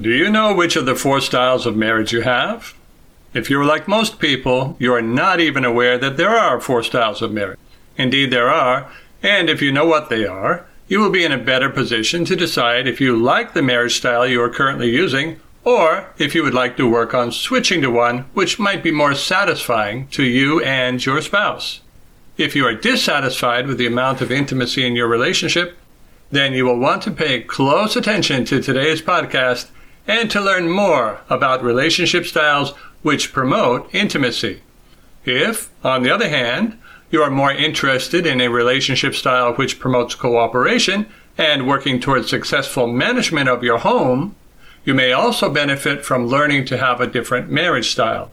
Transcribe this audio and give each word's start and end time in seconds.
Do 0.00 0.08
you 0.08 0.30
know 0.30 0.54
which 0.54 0.76
of 0.76 0.86
the 0.86 0.94
four 0.94 1.20
styles 1.20 1.66
of 1.66 1.76
marriage 1.76 2.10
you 2.10 2.22
have? 2.22 2.72
If 3.34 3.50
you're 3.50 3.66
like 3.66 3.86
most 3.86 4.18
people, 4.18 4.74
you 4.78 4.94
are 4.94 5.02
not 5.02 5.40
even 5.40 5.62
aware 5.62 5.98
that 5.98 6.16
there 6.16 6.30
are 6.30 6.58
four 6.58 6.82
styles 6.82 7.20
of 7.20 7.32
marriage. 7.32 7.58
Indeed, 7.98 8.30
there 8.30 8.48
are, 8.48 8.90
and 9.22 9.50
if 9.50 9.60
you 9.60 9.70
know 9.70 9.84
what 9.84 10.08
they 10.08 10.24
are, 10.24 10.66
you 10.88 11.00
will 11.00 11.10
be 11.10 11.22
in 11.22 11.32
a 11.32 11.38
better 11.38 11.68
position 11.68 12.24
to 12.24 12.34
decide 12.34 12.86
if 12.86 12.98
you 12.98 13.14
like 13.14 13.52
the 13.52 13.60
marriage 13.60 13.98
style 13.98 14.26
you 14.26 14.40
are 14.40 14.48
currently 14.48 14.88
using, 14.88 15.38
or 15.64 16.06
if 16.16 16.34
you 16.34 16.44
would 16.44 16.54
like 16.54 16.78
to 16.78 16.88
work 16.88 17.12
on 17.12 17.30
switching 17.30 17.82
to 17.82 17.90
one 17.90 18.20
which 18.32 18.58
might 18.58 18.82
be 18.82 18.90
more 18.90 19.14
satisfying 19.14 20.06
to 20.08 20.22
you 20.22 20.62
and 20.62 21.04
your 21.04 21.20
spouse. 21.20 21.80
If 22.38 22.56
you 22.56 22.64
are 22.64 22.74
dissatisfied 22.74 23.66
with 23.66 23.76
the 23.76 23.88
amount 23.88 24.22
of 24.22 24.32
intimacy 24.32 24.86
in 24.86 24.96
your 24.96 25.08
relationship, 25.08 25.76
then 26.30 26.54
you 26.54 26.64
will 26.64 26.78
want 26.78 27.02
to 27.02 27.10
pay 27.10 27.42
close 27.42 27.96
attention 27.96 28.46
to 28.46 28.62
today's 28.62 29.02
podcast 29.02 29.68
and 30.10 30.28
to 30.28 30.40
learn 30.40 30.68
more 30.68 31.20
about 31.30 31.62
relationship 31.62 32.26
styles 32.26 32.72
which 33.02 33.32
promote 33.32 33.88
intimacy. 33.94 34.60
If, 35.24 35.70
on 35.84 36.02
the 36.02 36.10
other 36.10 36.28
hand, 36.28 36.76
you 37.12 37.22
are 37.22 37.30
more 37.30 37.52
interested 37.52 38.26
in 38.26 38.40
a 38.40 38.48
relationship 38.48 39.14
style 39.14 39.54
which 39.54 39.78
promotes 39.78 40.16
cooperation 40.16 41.06
and 41.38 41.68
working 41.68 42.00
towards 42.00 42.28
successful 42.28 42.88
management 42.88 43.48
of 43.48 43.62
your 43.62 43.78
home, 43.78 44.34
you 44.84 44.94
may 44.94 45.12
also 45.12 45.48
benefit 45.48 46.04
from 46.04 46.26
learning 46.26 46.64
to 46.64 46.78
have 46.78 47.00
a 47.00 47.06
different 47.06 47.48
marriage 47.48 47.90
style. 47.90 48.32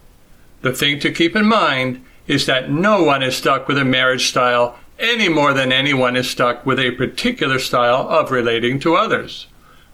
The 0.62 0.72
thing 0.72 0.98
to 0.98 1.12
keep 1.12 1.36
in 1.36 1.46
mind 1.46 2.04
is 2.26 2.46
that 2.46 2.70
no 2.70 3.04
one 3.04 3.22
is 3.22 3.36
stuck 3.36 3.68
with 3.68 3.78
a 3.78 3.84
marriage 3.84 4.26
style 4.26 4.76
any 4.98 5.28
more 5.28 5.52
than 5.52 5.70
anyone 5.70 6.16
is 6.16 6.28
stuck 6.28 6.66
with 6.66 6.80
a 6.80 6.90
particular 6.90 7.60
style 7.60 8.08
of 8.08 8.32
relating 8.32 8.80
to 8.80 8.96
others. 8.96 9.46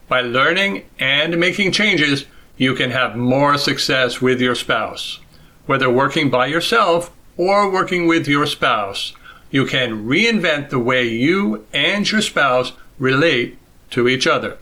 By 0.07 0.21
learning 0.21 0.85
and 0.99 1.39
making 1.39 1.71
changes, 1.71 2.25
you 2.57 2.75
can 2.75 2.91
have 2.91 3.15
more 3.15 3.57
success 3.57 4.21
with 4.21 4.39
your 4.39 4.55
spouse. 4.55 5.19
Whether 5.65 5.89
working 5.89 6.29
by 6.29 6.45
yourself 6.45 7.11
or 7.37 7.71
working 7.71 8.07
with 8.07 8.27
your 8.27 8.45
spouse, 8.45 9.13
you 9.49 9.65
can 9.65 10.05
reinvent 10.05 10.69
the 10.69 10.79
way 10.79 11.07
you 11.07 11.65
and 11.73 12.09
your 12.09 12.21
spouse 12.21 12.73
relate 12.99 13.57
to 13.91 14.07
each 14.07 14.27
other. 14.27 14.57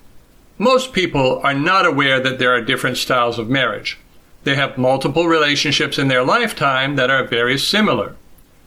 Most 0.57 0.93
people 0.93 1.41
are 1.43 1.53
not 1.53 1.85
aware 1.85 2.19
that 2.21 2.39
there 2.39 2.53
are 2.53 2.61
different 2.61 2.97
styles 2.97 3.37
of 3.37 3.49
marriage. 3.49 3.99
They 4.43 4.55
have 4.55 4.77
multiple 4.77 5.27
relationships 5.27 5.97
in 5.97 6.07
their 6.07 6.23
lifetime 6.23 6.95
that 6.95 7.09
are 7.09 7.25
very 7.25 7.57
similar. 7.57 8.15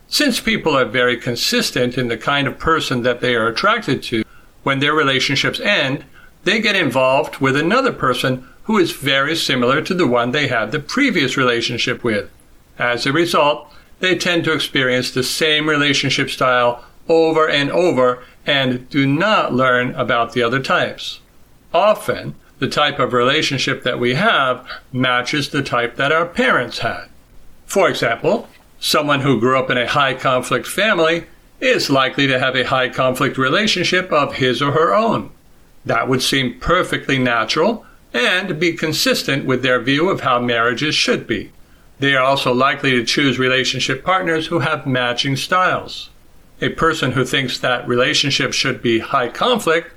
Since 0.08 0.40
people 0.40 0.76
are 0.76 0.84
very 0.84 1.16
consistent 1.16 1.96
in 1.96 2.08
the 2.08 2.18
kind 2.18 2.46
of 2.46 2.58
person 2.58 3.02
that 3.02 3.20
they 3.20 3.34
are 3.34 3.48
attracted 3.48 4.02
to, 4.04 4.24
when 4.62 4.80
their 4.80 4.94
relationships 4.94 5.60
end, 5.60 6.04
they 6.46 6.60
get 6.60 6.76
involved 6.76 7.38
with 7.38 7.56
another 7.56 7.92
person 7.92 8.46
who 8.62 8.78
is 8.78 8.92
very 8.92 9.34
similar 9.34 9.82
to 9.82 9.92
the 9.92 10.06
one 10.06 10.30
they 10.30 10.46
had 10.46 10.70
the 10.70 10.78
previous 10.78 11.36
relationship 11.36 12.04
with. 12.04 12.30
As 12.78 13.04
a 13.04 13.12
result, 13.12 13.68
they 13.98 14.14
tend 14.14 14.44
to 14.44 14.52
experience 14.52 15.10
the 15.10 15.24
same 15.24 15.68
relationship 15.68 16.30
style 16.30 16.84
over 17.08 17.48
and 17.48 17.68
over 17.72 18.22
and 18.46 18.88
do 18.90 19.08
not 19.08 19.54
learn 19.54 19.92
about 19.96 20.34
the 20.34 20.42
other 20.44 20.60
types. 20.60 21.18
Often, 21.74 22.36
the 22.60 22.68
type 22.68 23.00
of 23.00 23.12
relationship 23.12 23.82
that 23.82 23.98
we 23.98 24.14
have 24.14 24.64
matches 24.92 25.48
the 25.48 25.64
type 25.64 25.96
that 25.96 26.12
our 26.12 26.26
parents 26.26 26.78
had. 26.78 27.06
For 27.66 27.88
example, 27.88 28.48
someone 28.78 29.22
who 29.22 29.40
grew 29.40 29.58
up 29.58 29.68
in 29.68 29.78
a 29.78 29.88
high 29.88 30.14
conflict 30.14 30.68
family 30.68 31.24
is 31.60 31.90
likely 31.90 32.28
to 32.28 32.38
have 32.38 32.54
a 32.54 32.66
high 32.66 32.88
conflict 32.88 33.36
relationship 33.36 34.12
of 34.12 34.34
his 34.34 34.62
or 34.62 34.70
her 34.70 34.94
own. 34.94 35.32
That 35.86 36.08
would 36.08 36.20
seem 36.20 36.58
perfectly 36.58 37.16
natural 37.16 37.86
and 38.12 38.58
be 38.58 38.72
consistent 38.72 39.46
with 39.46 39.62
their 39.62 39.80
view 39.80 40.10
of 40.10 40.20
how 40.20 40.40
marriages 40.40 40.94
should 40.94 41.26
be. 41.26 41.52
They 42.00 42.14
are 42.14 42.24
also 42.24 42.52
likely 42.52 42.90
to 42.90 43.04
choose 43.04 43.38
relationship 43.38 44.04
partners 44.04 44.48
who 44.48 44.58
have 44.58 44.86
matching 44.86 45.36
styles. 45.36 46.10
A 46.60 46.70
person 46.70 47.12
who 47.12 47.24
thinks 47.24 47.58
that 47.58 47.86
relationships 47.86 48.56
should 48.56 48.82
be 48.82 48.98
high 48.98 49.28
conflict 49.28 49.92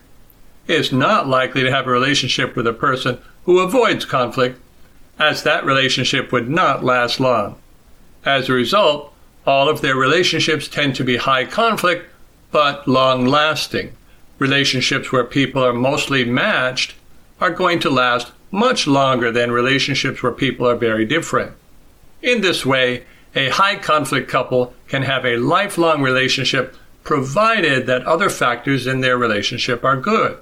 is 0.68 0.92
not 0.92 1.28
likely 1.28 1.64
to 1.64 1.72
have 1.72 1.88
a 1.88 1.92
relationship 1.92 2.56
with 2.56 2.68
a 2.68 2.74
person 2.74 3.18
who 3.46 3.60
avoids 3.60 4.06
conflict, 4.06 4.60
as 5.18 5.42
that 5.44 5.66
relationship 5.66 6.32
would 6.32 6.50
not 6.50 6.84
last 6.84 7.20
long. 7.20 7.56
As 8.24 8.48
a 8.48 8.54
result, 8.54 9.14
all 9.48 9.68
of 9.68 9.82
their 9.82 9.96
relationships 9.96 10.68
tend 10.68 10.96
to 10.96 11.04
be 11.04 11.18
high 11.18 11.46
conflict 11.46 12.06
but 12.52 12.88
long 12.88 13.26
lasting 13.26 13.96
relationships 14.40 15.12
where 15.12 15.24
people 15.24 15.64
are 15.64 15.74
mostly 15.74 16.26
matched 16.26 16.96
are 17.40 17.52
going 17.52 17.80
to 17.80 17.90
last 17.90 18.32
much 18.52 18.88
longer 18.88 19.32
than 19.32 19.52
relationships 19.52 20.24
where 20.24 20.32
people 20.32 20.68
are 20.68 20.76
very 20.76 21.06
different. 21.06 21.52
In 22.22 22.42
this 22.42 22.66
way, 22.66 23.04
a 23.36 23.50
high 23.50 23.76
conflict 23.76 24.28
couple 24.28 24.74
can 24.88 25.04
have 25.04 25.26
a 25.26 25.38
lifelong 25.38 26.02
relationship 26.02 26.76
provided 27.04 27.86
that 27.86 28.06
other 28.06 28.30
factors 28.30 28.88
in 28.88 29.02
their 29.02 29.18
relationship 29.18 29.84
are 29.84 29.98
good. 29.98 30.38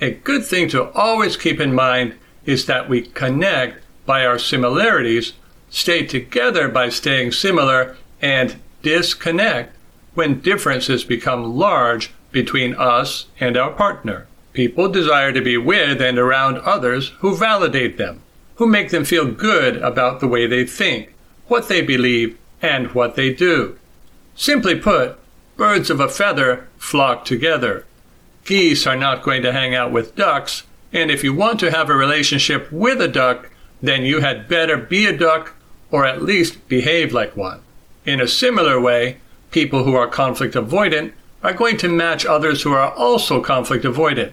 A 0.00 0.10
good 0.10 0.44
thing 0.44 0.68
to 0.70 0.90
always 0.92 1.36
keep 1.36 1.60
in 1.60 1.74
mind 1.74 2.14
is 2.44 2.66
that 2.66 2.88
we 2.88 3.02
connect 3.02 3.84
by 4.04 4.24
our 4.24 4.38
similarities, 4.38 5.34
stay 5.70 6.04
together 6.06 6.68
by 6.68 6.88
staying 6.88 7.32
similar, 7.32 7.96
and 8.20 8.56
disconnect 8.82 9.74
when 10.14 10.40
differences 10.40 11.04
become 11.04 11.56
large 11.56 12.12
between 12.32 12.74
us 12.74 13.26
and 13.40 13.56
our 13.56 13.72
partner. 13.72 14.26
People 14.52 14.88
desire 14.88 15.32
to 15.32 15.40
be 15.40 15.56
with 15.56 16.00
and 16.00 16.18
around 16.18 16.58
others 16.58 17.10
who 17.20 17.36
validate 17.36 17.96
them, 17.96 18.22
who 18.56 18.66
make 18.66 18.90
them 18.90 19.04
feel 19.04 19.30
good 19.30 19.76
about 19.76 20.20
the 20.20 20.28
way 20.28 20.46
they 20.46 20.64
think, 20.64 21.14
what 21.46 21.68
they 21.68 21.80
believe, 21.80 22.36
and 22.60 22.92
what 22.92 23.14
they 23.14 23.32
do. 23.32 23.78
Simply 24.34 24.74
put, 24.74 25.18
birds 25.56 25.90
of 25.90 26.00
a 26.00 26.08
feather 26.08 26.68
flock 26.76 27.24
together. 27.24 27.84
Geese 28.44 28.86
are 28.86 28.96
not 28.96 29.22
going 29.22 29.42
to 29.42 29.52
hang 29.52 29.74
out 29.74 29.92
with 29.92 30.16
ducks, 30.16 30.64
and 30.92 31.10
if 31.10 31.22
you 31.22 31.34
want 31.34 31.60
to 31.60 31.70
have 31.70 31.90
a 31.90 31.94
relationship 31.94 32.70
with 32.72 33.00
a 33.00 33.08
duck, 33.08 33.50
then 33.82 34.02
you 34.02 34.20
had 34.20 34.48
better 34.48 34.76
be 34.76 35.06
a 35.06 35.16
duck 35.16 35.54
or 35.90 36.04
at 36.04 36.22
least 36.22 36.66
behave 36.68 37.12
like 37.12 37.36
one. 37.36 37.60
In 38.04 38.20
a 38.20 38.28
similar 38.28 38.80
way, 38.80 39.18
people 39.50 39.84
who 39.84 39.94
are 39.94 40.06
conflict 40.06 40.54
avoidant 40.54 41.12
are 41.42 41.52
going 41.52 41.76
to 41.76 41.88
match 41.88 42.26
others 42.26 42.62
who 42.62 42.72
are 42.72 42.92
also 42.92 43.40
conflict 43.40 43.84
avoidant. 43.84 44.32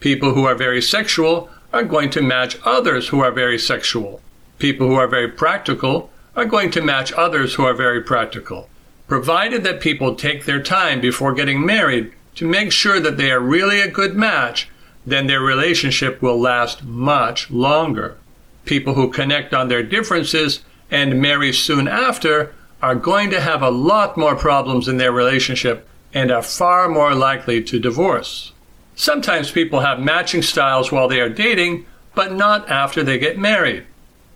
People 0.00 0.34
who 0.34 0.44
are 0.44 0.54
very 0.54 0.82
sexual 0.82 1.48
are 1.72 1.84
going 1.84 2.10
to 2.10 2.22
match 2.22 2.56
others 2.64 3.08
who 3.08 3.20
are 3.20 3.32
very 3.32 3.58
sexual. 3.58 4.20
People 4.58 4.88
who 4.88 4.94
are 4.94 5.06
very 5.06 5.28
practical 5.28 6.10
are 6.36 6.44
going 6.44 6.70
to 6.72 6.82
match 6.82 7.12
others 7.12 7.54
who 7.54 7.64
are 7.64 7.74
very 7.74 8.02
practical. 8.02 8.68
Provided 9.06 9.62
that 9.64 9.80
people 9.80 10.14
take 10.14 10.44
their 10.44 10.62
time 10.62 11.00
before 11.00 11.34
getting 11.34 11.64
married 11.64 12.12
to 12.34 12.46
make 12.46 12.72
sure 12.72 12.98
that 12.98 13.16
they 13.16 13.30
are 13.30 13.40
really 13.40 13.80
a 13.80 13.90
good 13.90 14.16
match, 14.16 14.68
then 15.06 15.26
their 15.26 15.40
relationship 15.40 16.20
will 16.20 16.40
last 16.40 16.82
much 16.82 17.50
longer. 17.50 18.16
People 18.64 18.94
who 18.94 19.10
connect 19.10 19.54
on 19.54 19.68
their 19.68 19.82
differences 19.82 20.60
and 20.90 21.20
marry 21.20 21.52
soon 21.52 21.86
after 21.86 22.54
are 22.82 22.94
going 22.94 23.30
to 23.30 23.40
have 23.40 23.62
a 23.62 23.70
lot 23.70 24.16
more 24.16 24.34
problems 24.34 24.88
in 24.88 24.96
their 24.96 25.12
relationship 25.12 25.86
and 26.14 26.30
are 26.30 26.42
far 26.42 26.88
more 26.88 27.14
likely 27.14 27.62
to 27.64 27.78
divorce. 27.78 28.52
Sometimes 28.94 29.50
people 29.50 29.80
have 29.80 29.98
matching 29.98 30.40
styles 30.40 30.92
while 30.92 31.08
they 31.08 31.20
are 31.20 31.28
dating, 31.28 31.84
but 32.14 32.32
not 32.32 32.70
after 32.70 33.02
they 33.02 33.18
get 33.18 33.36
married. 33.36 33.84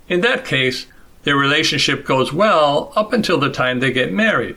In 0.08 0.20
that 0.22 0.44
case, 0.44 0.86
their 1.22 1.36
relationship 1.36 2.04
goes 2.04 2.32
well 2.32 2.92
up 2.96 3.12
until 3.12 3.38
the 3.38 3.50
time 3.50 3.78
they 3.78 3.92
get 3.92 4.12
married. 4.12 4.56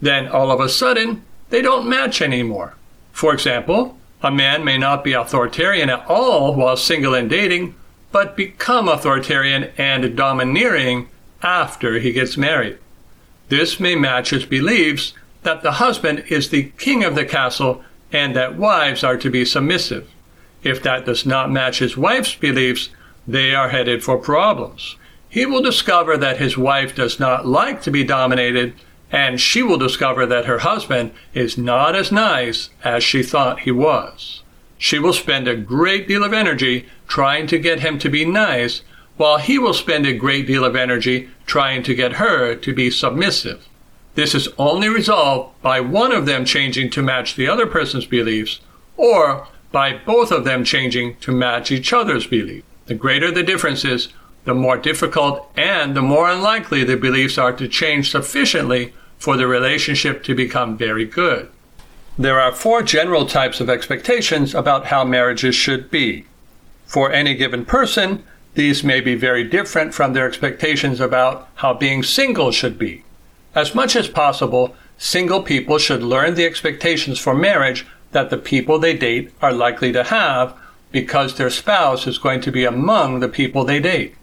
Then 0.00 0.28
all 0.28 0.52
of 0.52 0.60
a 0.60 0.68
sudden, 0.68 1.24
they 1.50 1.60
don't 1.60 1.88
match 1.88 2.22
anymore. 2.22 2.74
For 3.10 3.32
example, 3.32 3.98
a 4.22 4.30
man 4.30 4.64
may 4.64 4.78
not 4.78 5.02
be 5.02 5.12
authoritarian 5.12 5.90
at 5.90 6.06
all 6.06 6.54
while 6.54 6.76
single 6.76 7.14
and 7.14 7.28
dating, 7.28 7.74
but 8.12 8.36
become 8.36 8.88
authoritarian 8.88 9.70
and 9.76 10.16
domineering 10.16 11.08
after 11.42 11.98
he 11.98 12.12
gets 12.12 12.36
married. 12.36 12.78
This 13.48 13.80
may 13.80 13.96
match 13.96 14.30
his 14.30 14.44
beliefs 14.44 15.12
that 15.44 15.62
the 15.62 15.72
husband 15.72 16.24
is 16.28 16.48
the 16.48 16.64
king 16.78 17.04
of 17.04 17.14
the 17.14 17.24
castle 17.24 17.84
and 18.12 18.34
that 18.36 18.56
wives 18.56 19.04
are 19.04 19.16
to 19.16 19.30
be 19.30 19.44
submissive. 19.44 20.10
If 20.62 20.82
that 20.82 21.04
does 21.04 21.24
not 21.26 21.50
match 21.50 21.78
his 21.78 21.96
wife's 21.96 22.34
beliefs, 22.34 22.88
they 23.26 23.54
are 23.54 23.68
headed 23.68 24.02
for 24.02 24.18
problems. 24.18 24.96
He 25.28 25.46
will 25.46 25.62
discover 25.62 26.16
that 26.16 26.38
his 26.38 26.56
wife 26.56 26.94
does 26.94 27.18
not 27.18 27.46
like 27.46 27.82
to 27.82 27.90
be 27.90 28.04
dominated, 28.04 28.74
and 29.10 29.40
she 29.40 29.62
will 29.62 29.78
discover 29.78 30.26
that 30.26 30.46
her 30.46 30.60
husband 30.60 31.12
is 31.34 31.58
not 31.58 31.94
as 31.94 32.12
nice 32.12 32.70
as 32.82 33.02
she 33.02 33.22
thought 33.22 33.60
he 33.60 33.70
was. 33.70 34.42
She 34.78 34.98
will 34.98 35.12
spend 35.12 35.48
a 35.48 35.56
great 35.56 36.06
deal 36.08 36.24
of 36.24 36.32
energy 36.32 36.86
trying 37.08 37.46
to 37.48 37.58
get 37.58 37.80
him 37.80 37.98
to 37.98 38.08
be 38.08 38.24
nice, 38.24 38.82
while 39.16 39.38
he 39.38 39.58
will 39.58 39.74
spend 39.74 40.06
a 40.06 40.12
great 40.12 40.46
deal 40.46 40.64
of 40.64 40.76
energy 40.76 41.30
trying 41.46 41.82
to 41.84 41.94
get 41.94 42.14
her 42.14 42.54
to 42.54 42.74
be 42.74 42.90
submissive. 42.90 43.66
This 44.14 44.34
is 44.34 44.48
only 44.58 44.88
resolved 44.88 45.60
by 45.60 45.80
one 45.80 46.12
of 46.12 46.26
them 46.26 46.44
changing 46.44 46.90
to 46.90 47.02
match 47.02 47.34
the 47.34 47.48
other 47.48 47.66
person's 47.66 48.06
beliefs, 48.06 48.60
or 48.96 49.48
by 49.72 49.98
both 50.06 50.30
of 50.30 50.44
them 50.44 50.64
changing 50.64 51.16
to 51.16 51.32
match 51.32 51.72
each 51.72 51.92
other's 51.92 52.26
beliefs. 52.26 52.66
The 52.86 52.94
greater 52.94 53.30
the 53.30 53.42
difference 53.42 53.84
is, 53.84 54.08
the 54.44 54.54
more 54.54 54.76
difficult 54.76 55.50
and 55.56 55.96
the 55.96 56.02
more 56.02 56.28
unlikely 56.28 56.84
the 56.84 56.96
beliefs 56.96 57.38
are 57.38 57.52
to 57.54 57.66
change 57.66 58.10
sufficiently 58.10 58.92
for 59.18 59.36
the 59.36 59.46
relationship 59.46 60.22
to 60.24 60.34
become 60.34 60.76
very 60.76 61.06
good. 61.06 61.48
There 62.18 62.40
are 62.40 62.52
four 62.52 62.82
general 62.82 63.26
types 63.26 63.60
of 63.60 63.70
expectations 63.70 64.54
about 64.54 64.86
how 64.86 65.02
marriages 65.04 65.54
should 65.54 65.90
be. 65.90 66.26
For 66.86 67.10
any 67.10 67.34
given 67.34 67.64
person, 67.64 68.22
these 68.54 68.84
may 68.84 69.00
be 69.00 69.14
very 69.14 69.42
different 69.42 69.94
from 69.94 70.12
their 70.12 70.28
expectations 70.28 71.00
about 71.00 71.48
how 71.56 71.74
being 71.74 72.02
single 72.02 72.52
should 72.52 72.78
be. 72.78 73.03
As 73.54 73.74
much 73.74 73.94
as 73.94 74.08
possible, 74.08 74.74
single 74.98 75.42
people 75.42 75.78
should 75.78 76.02
learn 76.02 76.34
the 76.34 76.44
expectations 76.44 77.18
for 77.18 77.34
marriage 77.34 77.86
that 78.10 78.30
the 78.30 78.38
people 78.38 78.78
they 78.78 78.96
date 78.96 79.32
are 79.40 79.52
likely 79.52 79.92
to 79.92 80.04
have 80.04 80.56
because 80.90 81.36
their 81.36 81.50
spouse 81.50 82.06
is 82.06 82.18
going 82.18 82.40
to 82.40 82.52
be 82.52 82.64
among 82.64 83.20
the 83.20 83.28
people 83.28 83.64
they 83.64 83.80
date. 83.80 84.14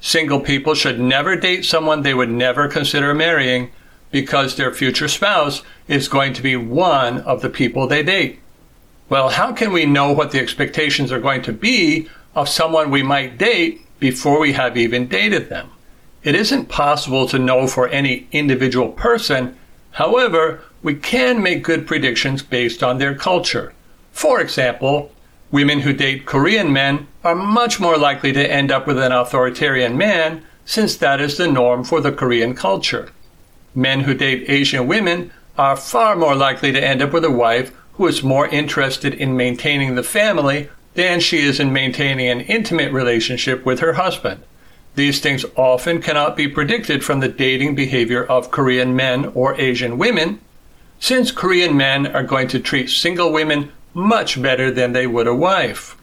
Single 0.00 0.40
people 0.40 0.74
should 0.74 0.98
never 0.98 1.36
date 1.36 1.64
someone 1.64 2.02
they 2.02 2.14
would 2.14 2.30
never 2.30 2.68
consider 2.68 3.14
marrying 3.14 3.70
because 4.10 4.56
their 4.56 4.72
future 4.72 5.08
spouse 5.08 5.62
is 5.86 6.08
going 6.08 6.32
to 6.32 6.42
be 6.42 6.56
one 6.56 7.18
of 7.20 7.42
the 7.42 7.50
people 7.50 7.86
they 7.86 8.02
date. 8.02 8.40
Well, 9.08 9.30
how 9.30 9.52
can 9.52 9.72
we 9.72 9.86
know 9.86 10.12
what 10.12 10.30
the 10.30 10.40
expectations 10.40 11.12
are 11.12 11.20
going 11.20 11.42
to 11.42 11.52
be 11.52 12.08
of 12.34 12.48
someone 12.48 12.90
we 12.90 13.02
might 13.02 13.38
date 13.38 13.82
before 13.98 14.40
we 14.40 14.52
have 14.52 14.76
even 14.76 15.06
dated 15.06 15.48
them? 15.48 15.70
It 16.22 16.34
isn't 16.34 16.68
possible 16.68 17.26
to 17.28 17.38
know 17.38 17.66
for 17.66 17.88
any 17.88 18.26
individual 18.30 18.88
person. 18.88 19.56
However, 19.92 20.60
we 20.82 20.94
can 20.94 21.42
make 21.42 21.62
good 21.62 21.86
predictions 21.86 22.42
based 22.42 22.82
on 22.82 22.98
their 22.98 23.14
culture. 23.14 23.72
For 24.12 24.40
example, 24.40 25.12
women 25.50 25.80
who 25.80 25.92
date 25.92 26.26
Korean 26.26 26.72
men 26.72 27.06
are 27.24 27.34
much 27.34 27.80
more 27.80 27.96
likely 27.96 28.32
to 28.32 28.52
end 28.52 28.70
up 28.70 28.86
with 28.86 28.98
an 28.98 29.12
authoritarian 29.12 29.96
man 29.96 30.42
since 30.64 30.94
that 30.96 31.20
is 31.20 31.36
the 31.36 31.50
norm 31.50 31.84
for 31.84 32.00
the 32.00 32.12
Korean 32.12 32.54
culture. 32.54 33.10
Men 33.74 34.00
who 34.00 34.14
date 34.14 34.44
Asian 34.48 34.86
women 34.86 35.32
are 35.56 35.76
far 35.76 36.16
more 36.16 36.34
likely 36.34 36.70
to 36.72 36.84
end 36.84 37.02
up 37.02 37.12
with 37.12 37.24
a 37.24 37.30
wife 37.30 37.72
who 37.94 38.06
is 38.06 38.22
more 38.22 38.46
interested 38.48 39.14
in 39.14 39.36
maintaining 39.36 39.94
the 39.94 40.02
family 40.02 40.68
than 40.94 41.20
she 41.20 41.38
is 41.38 41.60
in 41.60 41.72
maintaining 41.72 42.28
an 42.28 42.40
intimate 42.42 42.92
relationship 42.92 43.64
with 43.64 43.80
her 43.80 43.94
husband. 43.94 44.42
These 44.94 45.20
things 45.20 45.44
often 45.56 46.02
cannot 46.02 46.36
be 46.36 46.48
predicted 46.48 47.04
from 47.04 47.20
the 47.20 47.28
dating 47.28 47.74
behavior 47.74 48.24
of 48.24 48.50
Korean 48.50 48.96
men 48.96 49.26
or 49.34 49.58
Asian 49.60 49.98
women, 49.98 50.40
since 50.98 51.30
Korean 51.30 51.76
men 51.76 52.06
are 52.08 52.22
going 52.22 52.48
to 52.48 52.60
treat 52.60 52.90
single 52.90 53.32
women 53.32 53.72
much 53.94 54.40
better 54.40 54.70
than 54.70 54.92
they 54.92 55.06
would 55.06 55.26
a 55.26 55.34
wife. 55.34 55.96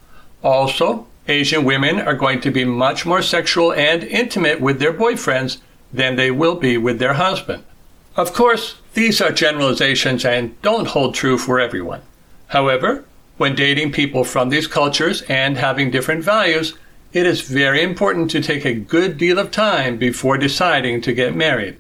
Also, 0.44 1.08
Asian 1.28 1.64
women 1.64 2.00
are 2.00 2.16
going 2.16 2.40
to 2.42 2.52
be 2.52 2.64
much 2.64 3.06
more 3.06 3.22
sexual 3.22 3.74
and 3.74 4.04
intimate 4.04 4.62
with 4.62 4.80
their 4.80 4.94
boyfriends 4.94 5.58
than 5.92 6.16
they 6.16 6.32
will 6.32 6.56
be 6.56 6.78
with 6.78 7.00
their 7.00 7.14
husband. 7.14 7.64
Of 8.16 8.34
course, 8.34 8.76
these 8.94 9.22
are 9.22 9.32
generalizations 9.32 10.26
and 10.26 10.60
don't 10.62 10.88
hold 10.88 11.14
true 11.14 11.38
for 11.38 11.60
everyone. 11.60 12.02
However, 12.48 13.06
when 13.38 13.56
dating 13.56 13.92
people 13.92 14.24
from 14.24 14.50
these 14.50 14.68
cultures 14.68 15.22
and 15.24 15.58
having 15.58 15.92
different 15.92 16.24
values, 16.24 16.74
it 17.14 17.26
is 17.26 17.42
very 17.42 17.82
important 17.82 18.30
to 18.32 18.42
take 18.42 18.66
a 18.66 18.74
good 18.74 19.18
deal 19.18 19.40
of 19.40 19.52
time 19.52 19.98
before 19.98 20.38
deciding 20.38 21.02
to 21.02 21.14
get 21.14 21.36
married. 21.36 21.78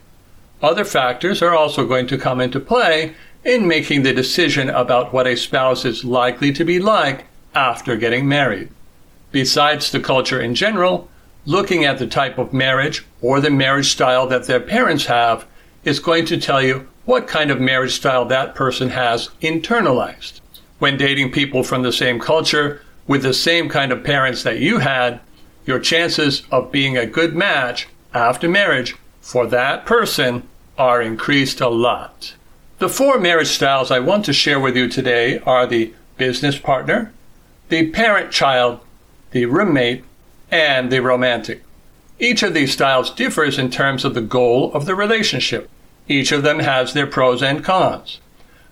Other 0.62 0.86
factors 0.86 1.42
are 1.42 1.56
also 1.56 1.86
going 1.86 2.08
to 2.08 2.18
come 2.18 2.42
into 2.42 2.60
play 2.60 3.14
in 3.44 3.68
making 3.68 4.04
the 4.04 4.14
decision 4.14 4.70
about 4.70 5.14
what 5.14 5.28
a 5.28 5.36
spouse 5.36 5.86
is 5.86 6.04
likely 6.04 6.52
to 6.54 6.66
be 6.66 6.80
like 6.80 7.26
after 7.54 7.96
getting 7.96 8.28
married. 8.28 8.70
Besides 9.32 9.92
the 9.92 10.00
culture 10.00 10.40
in 10.42 10.56
general, 10.56 11.10
looking 11.46 11.86
at 11.86 12.00
the 12.00 12.08
type 12.08 12.38
of 12.38 12.54
marriage 12.54 13.06
or 13.22 13.40
the 13.40 13.50
marriage 13.50 13.92
style 13.92 14.28
that 14.28 14.48
their 14.48 14.60
parents 14.60 15.06
have 15.06 15.46
is 15.84 16.00
going 16.00 16.26
to 16.26 16.38
tell 16.38 16.62
you 16.62 16.88
what 17.06 17.28
kind 17.28 17.52
of 17.52 17.62
marriage 17.62 17.94
style 17.94 18.26
that 18.26 18.56
person 18.56 18.90
has 18.90 19.30
internalized. 19.42 20.42
When 20.80 20.98
dating 20.98 21.32
people 21.32 21.64
from 21.64 21.84
the 21.84 21.94
same 21.94 22.20
culture 22.20 22.82
with 23.08 23.24
the 23.24 23.34
same 23.34 23.70
kind 23.70 23.92
of 23.92 24.04
parents 24.04 24.44
that 24.44 24.60
you 24.60 24.80
had, 24.80 25.20
your 25.66 25.80
chances 25.80 26.44
of 26.52 26.72
being 26.72 26.98
a 26.98 27.06
good 27.06 27.36
match 27.36 27.88
after 28.14 28.48
marriage 28.48 28.96
for 29.22 29.48
that 29.48 29.86
person 29.86 30.48
are 30.78 31.02
increased 31.02 31.60
a 31.62 31.70
lot. 31.70 32.36
The 32.80 32.90
four 32.90 33.20
marriage 33.20 33.48
styles 33.48 33.90
I 33.90 34.00
want 34.00 34.26
to 34.26 34.34
share 34.34 34.60
with 34.60 34.78
you 34.78 34.88
today 34.88 35.40
are 35.40 35.66
the 35.66 35.94
business 36.18 36.60
partner, 36.60 37.12
the 37.70 37.90
parent 37.90 38.32
child, 38.32 38.80
the 39.32 39.46
roommate, 39.46 40.04
and 40.52 40.92
the 40.92 41.02
romantic. 41.02 41.64
Each 42.20 42.44
of 42.44 42.54
these 42.54 42.74
styles 42.74 43.12
differs 43.12 43.58
in 43.58 43.70
terms 43.70 44.06
of 44.06 44.14
the 44.14 44.22
goal 44.22 44.72
of 44.74 44.86
the 44.86 44.96
relationship. 44.96 45.70
Each 46.08 46.32
of 46.32 46.44
them 46.44 46.60
has 46.60 46.94
their 46.94 47.08
pros 47.08 47.44
and 47.44 47.64
cons. 47.64 48.20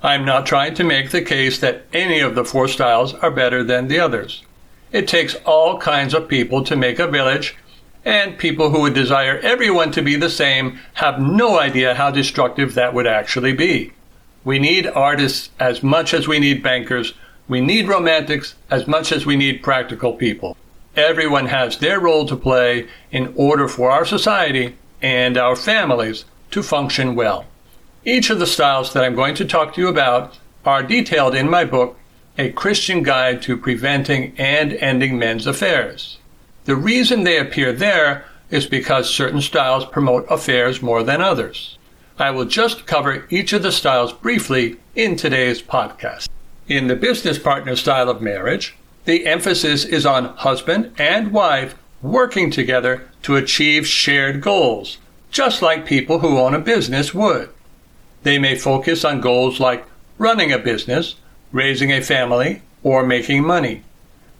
I'm 0.03 0.25
not 0.25 0.45
trying 0.45 0.75
to 0.75 0.83
make 0.83 1.11
the 1.11 1.21
case 1.21 1.59
that 1.59 1.83
any 1.93 2.19
of 2.19 2.35
the 2.35 2.45
four 2.45 2.67
styles 2.67 3.13
are 3.15 3.31
better 3.31 3.63
than 3.63 3.87
the 3.87 3.99
others. 3.99 4.43
It 4.91 5.07
takes 5.07 5.35
all 5.45 5.79
kinds 5.79 6.13
of 6.13 6.27
people 6.27 6.63
to 6.63 6.75
make 6.75 6.99
a 6.99 7.07
village, 7.07 7.55
and 8.03 8.37
people 8.37 8.69
who 8.69 8.81
would 8.81 8.93
desire 8.93 9.39
everyone 9.39 9.91
to 9.91 10.01
be 10.01 10.15
the 10.15 10.29
same 10.29 10.79
have 10.95 11.19
no 11.19 11.59
idea 11.59 11.95
how 11.95 12.11
destructive 12.11 12.75
that 12.75 12.93
would 12.93 13.07
actually 13.07 13.53
be. 13.53 13.93
We 14.43 14.59
need 14.59 14.85
artists 14.85 15.49
as 15.59 15.81
much 15.81 16.13
as 16.13 16.27
we 16.27 16.37
need 16.37 16.61
bankers. 16.61 17.13
We 17.47 17.61
need 17.61 17.87
romantics 17.87 18.55
as 18.69 18.87
much 18.87 19.11
as 19.11 19.25
we 19.25 19.35
need 19.35 19.63
practical 19.63 20.13
people. 20.13 20.55
Everyone 20.95 21.47
has 21.47 21.79
their 21.79 21.99
role 21.99 22.27
to 22.27 22.35
play 22.35 22.87
in 23.11 23.33
order 23.35 23.67
for 23.67 23.89
our 23.89 24.05
society 24.05 24.75
and 25.01 25.35
our 25.35 25.55
families 25.55 26.25
to 26.51 26.61
function 26.61 27.15
well. 27.15 27.45
Each 28.07 28.29
of 28.29 28.37
the 28.37 28.45
styles 28.45 28.93
that 28.93 29.03
I'm 29.03 29.15
going 29.15 29.33
to 29.33 29.45
talk 29.45 29.73
to 29.73 29.81
you 29.81 29.87
about 29.87 30.37
are 30.63 30.83
detailed 30.83 31.33
in 31.33 31.49
my 31.49 31.65
book, 31.65 31.97
A 32.37 32.51
Christian 32.51 33.01
Guide 33.01 33.41
to 33.41 33.57
Preventing 33.57 34.35
and 34.37 34.73
Ending 34.73 35.17
Men's 35.17 35.47
Affairs. 35.47 36.19
The 36.65 36.75
reason 36.75 37.23
they 37.23 37.39
appear 37.39 37.73
there 37.73 38.25
is 38.51 38.67
because 38.67 39.09
certain 39.09 39.41
styles 39.41 39.85
promote 39.85 40.27
affairs 40.29 40.83
more 40.83 41.01
than 41.01 41.19
others. 41.19 41.79
I 42.19 42.29
will 42.29 42.45
just 42.45 42.85
cover 42.85 43.25
each 43.31 43.53
of 43.53 43.63
the 43.63 43.71
styles 43.71 44.13
briefly 44.13 44.77
in 44.93 45.15
today's 45.15 45.63
podcast. 45.63 46.29
In 46.67 46.85
the 46.85 46.95
business 46.95 47.39
partner 47.39 47.75
style 47.75 48.07
of 48.07 48.21
marriage, 48.21 48.75
the 49.05 49.25
emphasis 49.25 49.83
is 49.83 50.05
on 50.05 50.25
husband 50.25 50.93
and 50.99 51.31
wife 51.31 51.73
working 52.03 52.51
together 52.51 53.09
to 53.23 53.35
achieve 53.35 53.87
shared 53.87 54.41
goals, 54.41 54.99
just 55.31 55.63
like 55.63 55.87
people 55.87 56.19
who 56.19 56.37
own 56.37 56.53
a 56.53 56.59
business 56.59 57.11
would. 57.11 57.49
They 58.25 58.39
may 58.39 58.55
focus 58.55 59.05
on 59.05 59.21
goals 59.21 59.59
like 59.59 59.85
running 60.17 60.51
a 60.51 60.57
business, 60.57 61.13
raising 61.51 61.91
a 61.91 62.01
family, 62.01 62.63
or 62.81 63.05
making 63.05 63.45
money. 63.45 63.83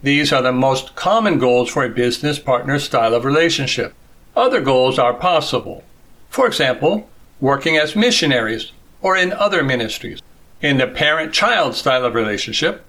These 0.01 0.33
are 0.33 0.41
the 0.41 0.51
most 0.51 0.95
common 0.95 1.37
goals 1.37 1.69
for 1.69 1.83
a 1.83 1.89
business 1.89 2.39
partner 2.39 2.79
style 2.79 3.13
of 3.13 3.25
relationship. 3.25 3.93
Other 4.35 4.59
goals 4.59 4.97
are 4.97 5.13
possible. 5.13 5.83
For 6.31 6.47
example, 6.47 7.07
working 7.39 7.77
as 7.77 7.95
missionaries 7.95 8.71
or 9.03 9.15
in 9.15 9.31
other 9.31 9.61
ministries. 9.61 10.19
In 10.63 10.77
the 10.77 10.87
parent 10.87 11.31
child 11.31 11.75
style 11.75 12.05
of 12.05 12.15
relationship, 12.15 12.83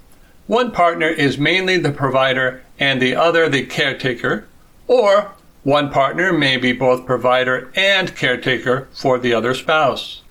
one 0.46 0.70
partner 0.70 1.08
is 1.08 1.36
mainly 1.36 1.76
the 1.76 1.92
provider 1.92 2.62
and 2.78 3.02
the 3.02 3.14
other 3.14 3.50
the 3.50 3.66
caretaker, 3.66 4.48
or 4.86 5.32
one 5.62 5.90
partner 5.90 6.32
may 6.32 6.56
be 6.56 6.72
both 6.72 7.04
provider 7.04 7.70
and 7.76 8.16
caretaker 8.16 8.88
for 8.94 9.18
the 9.18 9.34
other 9.34 9.52
spouse. 9.52 10.22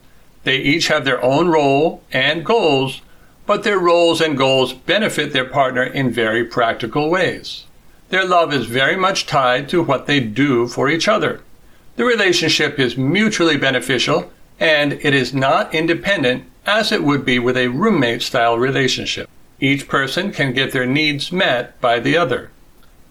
They 0.46 0.58
each 0.58 0.88
have 0.88 1.06
their 1.06 1.22
own 1.24 1.50
role 1.50 2.02
and 2.12 2.46
goals, 2.46 3.02
but 3.46 3.64
their 3.64 3.80
roles 3.80 4.22
and 4.22 4.38
goals 4.38 4.74
benefit 4.74 5.34
their 5.34 5.46
partner 5.46 5.84
in 5.84 6.12
very 6.12 6.46
practical 6.46 7.10
ways. 7.10 7.66
Their 8.10 8.26
love 8.26 8.54
is 8.54 8.68
very 8.68 8.96
much 8.96 9.26
tied 9.26 9.68
to 9.70 9.84
what 9.84 10.06
they 10.06 10.20
do 10.20 10.68
for 10.68 10.88
each 10.88 11.08
other. 11.08 11.42
The 11.96 12.06
relationship 12.06 12.80
is 12.80 12.96
mutually 12.96 13.58
beneficial 13.58 14.32
and 14.60 14.94
it 14.94 15.14
is 15.14 15.34
not 15.34 15.74
independent 15.74 16.46
as 16.66 16.92
it 16.92 17.04
would 17.04 17.26
be 17.26 17.40
with 17.40 17.58
a 17.58 17.68
roommate 17.68 18.22
style 18.22 18.58
relationship. 18.58 19.30
Each 19.60 19.88
person 19.88 20.32
can 20.32 20.54
get 20.54 20.72
their 20.72 20.86
needs 20.86 21.32
met 21.32 21.80
by 21.82 22.00
the 22.00 22.18
other. 22.18 22.52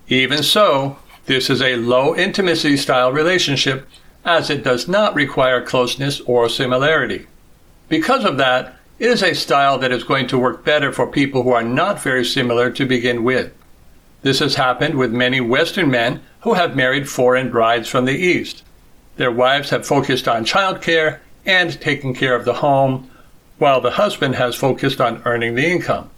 Even 0.09 0.43
so, 0.43 0.99
This 1.27 1.49
is 1.49 1.63
a 1.63 1.77
low 1.77 2.15
intimacy 2.15 2.77
style 2.77 3.11
relationship 3.11 3.89
as 4.25 4.51
it 4.51 4.65
does 4.65 4.89
not 4.89 5.15
require 5.15 5.61
closeness 5.61 6.21
or 6.23 6.49
similarity. 6.49 7.27
Because 7.89 8.25
of 8.25 8.37
that, 8.39 8.77
it 8.99 9.11
is 9.11 9.23
a 9.23 9.35
style 9.35 9.79
that 9.79 9.93
is 9.93 10.05
going 10.05 10.27
to 10.29 10.39
work 10.39 10.65
better 10.65 10.93
for 10.93 11.07
people 11.07 11.43
who 11.43 11.51
are 11.51 11.63
not 11.63 12.03
very 12.03 12.25
similar 12.25 12.71
to 12.71 12.87
begin 12.87 13.25
with. 13.25 13.53
This 14.23 14.39
has 14.39 14.55
happened 14.55 14.95
with 14.95 15.13
many 15.13 15.41
Western 15.41 15.91
men 15.91 16.23
who 16.41 16.55
have 16.55 16.77
married 16.77 17.09
foreign 17.09 17.51
brides 17.51 17.89
from 17.89 18.07
the 18.07 18.17
East. 18.17 18.63
Their 19.17 19.31
wives 19.31 19.71
have 19.71 19.87
focused 19.87 20.27
on 20.27 20.45
childcare 20.45 21.19
and 21.45 21.79
taking 21.81 22.15
care 22.15 22.35
of 22.35 22.45
the 22.45 22.55
home, 22.55 23.11
while 23.59 23.81
the 23.81 23.93
husband 23.93 24.37
has 24.37 24.55
focused 24.55 25.01
on 25.01 25.23
earning 25.25 25.55
the 25.55 25.67
income. 25.67 26.11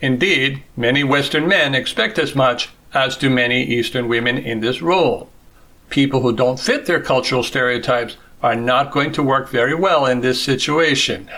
Indeed, 0.00 0.62
many 0.76 1.02
Western 1.02 1.48
men 1.48 1.74
expect 1.74 2.18
as 2.18 2.34
much 2.34 2.68
as 2.92 3.16
do 3.16 3.30
many 3.30 3.64
Eastern 3.64 4.08
women 4.08 4.38
in 4.38 4.60
this 4.60 4.82
role. 4.82 5.30
People 5.90 6.20
who 6.20 6.32
don't 6.32 6.60
fit 6.60 6.86
their 6.86 7.00
cultural 7.00 7.42
stereotypes 7.42 8.16
are 8.42 8.54
not 8.54 8.92
going 8.92 9.12
to 9.12 9.22
work 9.22 9.48
very 9.48 9.74
well 9.74 10.06
in 10.06 10.20
this 10.20 10.42
situation. 10.42 11.28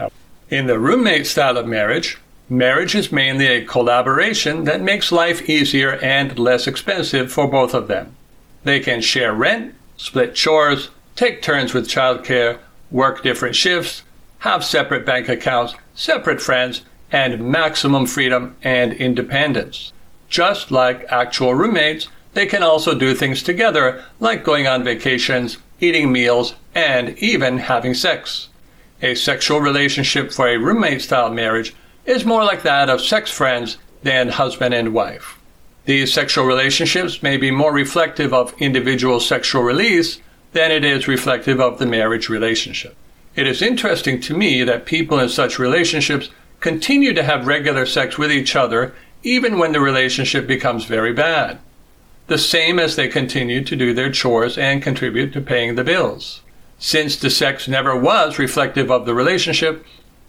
In 0.51 0.67
the 0.67 0.79
roommate 0.79 1.27
style 1.27 1.57
of 1.57 1.67
marriage, 1.67 2.19
marriage 2.49 2.95
is 2.95 3.13
mainly 3.13 3.47
a 3.47 3.65
collaboration 3.65 4.65
that 4.65 4.83
makes 4.83 5.13
life 5.13 5.49
easier 5.49 5.93
and 6.03 6.39
less 6.39 6.67
expensive 6.67 7.33
for 7.33 7.47
both 7.47 7.75
of 7.75 7.89
them. 7.89 8.17
They 8.65 8.81
can 8.81 9.01
share 9.01 9.33
rent, 9.33 9.75
split 9.97 10.35
chores, 10.35 10.91
take 11.17 11.41
turns 11.41 11.73
with 11.73 11.89
childcare, 11.89 12.59
work 12.91 13.23
different 13.23 13.57
shifts, 13.57 14.03
have 14.41 14.65
separate 14.65 15.07
bank 15.07 15.29
accounts, 15.29 15.75
separate 15.95 16.41
friends, 16.41 16.83
and 17.13 17.41
maximum 17.41 18.07
freedom 18.07 18.57
and 18.63 18.93
independence. 18.93 19.93
Just 20.29 20.71
like 20.71 21.05
actual 21.11 21.55
roommates, 21.55 22.09
they 22.35 22.47
can 22.47 22.63
also 22.63 22.95
do 22.95 23.15
things 23.15 23.43
together, 23.43 24.05
like 24.21 24.45
going 24.45 24.67
on 24.67 24.85
vacations, 24.85 25.59
eating 25.81 26.13
meals, 26.13 26.55
and 26.75 27.19
even 27.19 27.59
having 27.59 27.95
sex. 27.95 28.49
A 29.03 29.15
sexual 29.15 29.61
relationship 29.61 30.33
for 30.33 30.47
a 30.47 30.59
roommate 30.59 31.03
style 31.03 31.31
marriage 31.31 31.75
is 32.07 32.25
more 32.25 32.45
like 32.45 32.63
that 32.63 32.91
of 32.91 33.01
sex 33.01 33.31
friends 33.31 33.79
than 34.03 34.29
husband 34.29 34.75
and 34.75 34.95
wife. 34.95 35.39
These 35.87 36.13
sexual 36.13 36.45
relationships 36.45 37.23
may 37.23 37.37
be 37.37 37.51
more 37.51 37.73
reflective 37.73 38.33
of 38.33 38.55
individual 38.61 39.21
sexual 39.21 39.63
release 39.63 40.21
than 40.53 40.71
it 40.71 40.85
is 40.85 41.09
reflective 41.09 41.61
of 41.61 41.79
the 41.79 41.87
marriage 41.87 42.29
relationship. 42.29 42.95
It 43.35 43.47
is 43.47 43.63
interesting 43.63 44.21
to 44.23 44.37
me 44.37 44.63
that 44.65 44.87
people 44.87 45.19
in 45.19 45.29
such 45.29 45.59
relationships 45.59 46.29
continue 46.61 47.15
to 47.15 47.23
have 47.23 47.47
regular 47.47 47.87
sex 47.87 48.19
with 48.19 48.31
each 48.31 48.55
other 48.55 48.95
even 49.23 49.59
when 49.59 49.73
the 49.73 49.81
relationship 49.81 50.47
becomes 50.47 50.85
very 50.85 51.13
bad. 51.13 51.59
The 52.31 52.39
same 52.39 52.79
as 52.79 52.95
they 52.95 53.09
continue 53.09 53.65
to 53.65 53.75
do 53.75 53.93
their 53.93 54.13
chores 54.13 54.57
and 54.57 54.81
contribute 54.81 55.33
to 55.33 55.41
paying 55.41 55.75
the 55.75 55.83
bills. 55.83 56.43
Since 56.79 57.17
the 57.17 57.29
sex 57.29 57.67
never 57.67 57.97
was 57.97 58.39
reflective 58.39 58.89
of 58.89 59.05
the 59.05 59.15
relationship, 59.15 59.85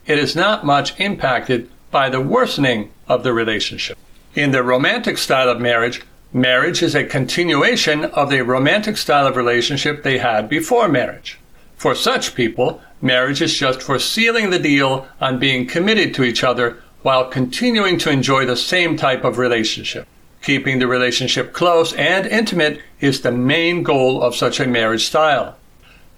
it 0.07 0.17
is 0.17 0.35
not 0.35 0.65
much 0.65 0.99
impacted 0.99 1.69
by 1.91 2.09
the 2.09 2.19
worsening 2.19 2.89
of 3.07 3.21
the 3.21 3.33
relationship. 3.33 3.99
In 4.33 4.49
the 4.49 4.63
romantic 4.63 5.19
style 5.19 5.47
of 5.47 5.61
marriage, 5.61 6.01
marriage 6.33 6.81
is 6.81 6.95
a 6.95 7.03
continuation 7.03 8.05
of 8.05 8.31
the 8.31 8.41
romantic 8.41 8.97
style 8.97 9.27
of 9.27 9.35
relationship 9.35 10.01
they 10.01 10.17
had 10.17 10.49
before 10.49 10.87
marriage. 10.87 11.37
For 11.75 11.93
such 11.93 12.33
people, 12.33 12.81
marriage 12.99 13.43
is 13.43 13.55
just 13.55 13.79
for 13.79 13.99
sealing 13.99 14.49
the 14.49 14.57
deal 14.57 15.07
on 15.21 15.37
being 15.37 15.67
committed 15.67 16.15
to 16.15 16.23
each 16.23 16.43
other 16.43 16.81
while 17.03 17.29
continuing 17.29 17.99
to 17.99 18.09
enjoy 18.09 18.47
the 18.47 18.57
same 18.57 18.97
type 18.97 19.23
of 19.23 19.37
relationship. 19.37 20.07
Keeping 20.41 20.79
the 20.79 20.87
relationship 20.87 21.53
close 21.53 21.93
and 21.93 22.25
intimate 22.25 22.81
is 22.99 23.21
the 23.21 23.31
main 23.31 23.83
goal 23.83 24.23
of 24.23 24.35
such 24.35 24.59
a 24.59 24.67
marriage 24.67 25.05
style. 25.05 25.55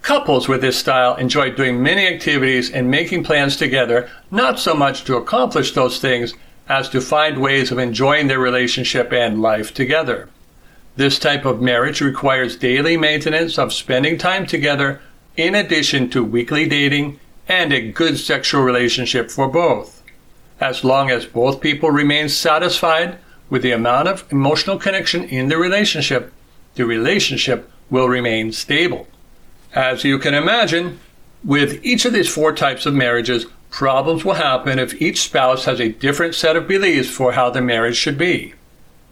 Couples 0.01 0.47
with 0.47 0.61
this 0.61 0.77
style 0.77 1.15
enjoy 1.15 1.51
doing 1.51 1.81
many 1.83 2.07
activities 2.07 2.69
and 2.71 2.89
making 2.89 3.23
plans 3.23 3.55
together, 3.55 4.09
not 4.31 4.59
so 4.59 4.73
much 4.73 5.03
to 5.05 5.17
accomplish 5.17 5.73
those 5.73 5.99
things 5.99 6.33
as 6.69 6.89
to 6.89 7.01
find 7.01 7.41
ways 7.41 7.71
of 7.71 7.79
enjoying 7.79 8.27
their 8.27 8.39
relationship 8.39 9.11
and 9.11 9.41
life 9.41 9.73
together. 9.73 10.29
This 10.95 11.19
type 11.19 11.43
of 11.43 11.61
marriage 11.61 11.99
requires 12.01 12.55
daily 12.55 12.95
maintenance 12.95 13.57
of 13.57 13.73
spending 13.73 14.17
time 14.17 14.45
together 14.45 15.01
in 15.35 15.55
addition 15.55 16.09
to 16.11 16.23
weekly 16.23 16.67
dating 16.67 17.19
and 17.47 17.73
a 17.73 17.91
good 17.91 18.17
sexual 18.17 18.61
relationship 18.61 19.29
for 19.29 19.47
both. 19.47 20.01
As 20.61 20.83
long 20.83 21.09
as 21.09 21.25
both 21.25 21.59
people 21.59 21.91
remain 21.91 22.29
satisfied 22.29 23.17
with 23.53 23.62
the 23.62 23.72
amount 23.72 24.07
of 24.07 24.25
emotional 24.31 24.79
connection 24.79 25.24
in 25.25 25.48
the 25.48 25.57
relationship, 25.60 26.33
the 26.74 26.83
relationship 26.83 27.69
will 27.88 28.10
remain 28.10 28.51
stable. 28.51 29.05
As 29.75 30.03
you 30.03 30.17
can 30.17 30.33
imagine, 30.33 31.00
with 31.43 31.79
each 31.86 32.03
of 32.03 32.13
these 32.13 32.27
four 32.27 32.51
types 32.55 32.88
of 32.88 32.95
marriages, 32.95 33.45
problems 33.69 34.25
will 34.25 34.33
happen 34.33 34.79
if 34.79 35.00
each 35.00 35.22
spouse 35.22 35.65
has 35.65 35.79
a 35.79 35.89
different 35.91 36.33
set 36.33 36.55
of 36.55 36.67
beliefs 36.67 37.12
for 37.12 37.33
how 37.33 37.51
the 37.51 37.62
marriage 37.62 37.95
should 37.95 38.17
be. 38.17 38.55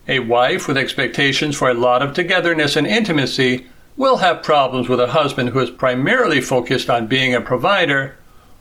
A 0.07 0.17
wife 0.17 0.67
with 0.67 0.75
expectations 0.75 1.55
for 1.55 1.69
a 1.69 1.75
lot 1.75 2.01
of 2.01 2.15
togetherness 2.15 2.75
and 2.75 2.88
intimacy 2.88 3.67
will 3.95 4.17
have 4.17 4.41
problems 4.41 4.89
with 4.89 5.00
a 5.00 5.12
husband 5.12 5.50
who 5.50 5.60
is 5.60 5.69
primarily 5.69 6.41
focused 6.41 6.89
on 6.89 7.05
being 7.05 7.36
a 7.36 7.41
provider 7.41 8.17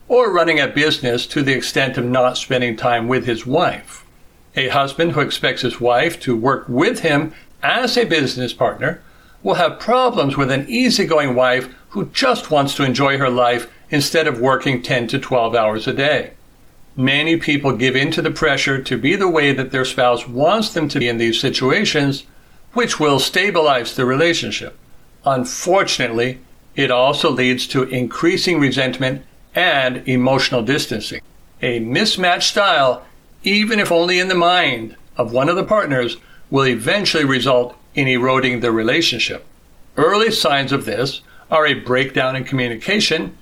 or 0.09 0.31
running 0.31 0.61
a 0.61 0.69
business 0.69 1.27
to 1.29 1.43
the 1.43 1.55
extent 1.55 1.97
of 1.97 2.05
not 2.05 2.37
spending 2.37 2.77
time 2.77 3.09
with 3.09 3.25
his 3.25 3.47
wife. 3.47 4.05
A 4.57 4.69
husband 4.69 5.13
who 5.13 5.21
expects 5.21 5.63
his 5.63 5.81
wife 5.81 6.19
to 6.21 6.37
work 6.37 6.69
with 6.69 7.01
him 7.01 7.33
as 7.63 7.97
a 7.97 8.05
business 8.05 8.53
partner 8.53 9.01
will 9.43 9.55
have 9.55 9.79
problems 9.79 10.37
with 10.37 10.51
an 10.51 10.67
easygoing 10.69 11.35
wife 11.35 11.73
who 11.91 12.07
just 12.07 12.51
wants 12.51 12.75
to 12.75 12.85
enjoy 12.85 13.19
her 13.19 13.31
life 13.31 13.71
instead 13.91 14.27
of 14.27 14.41
working 14.41 14.83
10 14.83 15.09
to 15.09 15.19
12 15.19 15.55
hours 15.55 15.87
a 15.87 15.93
day. 15.93 16.33
Many 16.97 17.37
people 17.37 17.77
give 17.77 17.97
in 17.97 18.11
to 18.13 18.23
the 18.23 18.31
pressure 18.31 18.83
to 18.83 18.99
be 18.99 19.17
the 19.17 19.29
way 19.29 19.53
that 19.53 19.71
their 19.71 19.85
spouse 19.85 20.27
wants 20.27 20.71
them 20.71 20.89
to 20.89 20.99
be 20.99 21.09
in 21.09 21.19
these 21.19 21.41
situations, 21.41 22.25
which 22.73 23.01
will 23.01 23.19
stabilize 23.19 23.95
the 23.95 24.05
relationship. 24.05 24.77
Unfortunately, 25.25 26.41
it 26.75 26.91
also 26.91 27.31
leads 27.31 27.67
to 27.69 27.85
increasing 27.85 28.59
resentment 28.59 29.23
and 29.55 30.07
emotional 30.09 30.63
distancing. 30.63 31.21
A 31.63 31.79
mismatched 31.81 32.51
style, 32.51 33.05
even 33.43 33.79
if 33.81 33.91
only 33.91 34.19
in 34.19 34.29
the 34.29 34.35
mind 34.35 34.97
of 35.17 35.33
one 35.33 35.49
of 35.49 35.57
the 35.57 35.65
partners, 35.65 36.17
will 36.51 36.67
eventually 36.67 37.25
result 37.25 37.77
in 37.95 38.09
eroding 38.09 38.61
the 38.61 38.73
relationship. 38.73 39.45
Early 39.97 40.31
signs 40.31 40.73
of 40.73 40.85
this 40.85 41.21
are 41.51 41.67
a 41.67 41.75
breakdown 41.75 42.37
in 42.37 42.45
communication, 42.45 43.37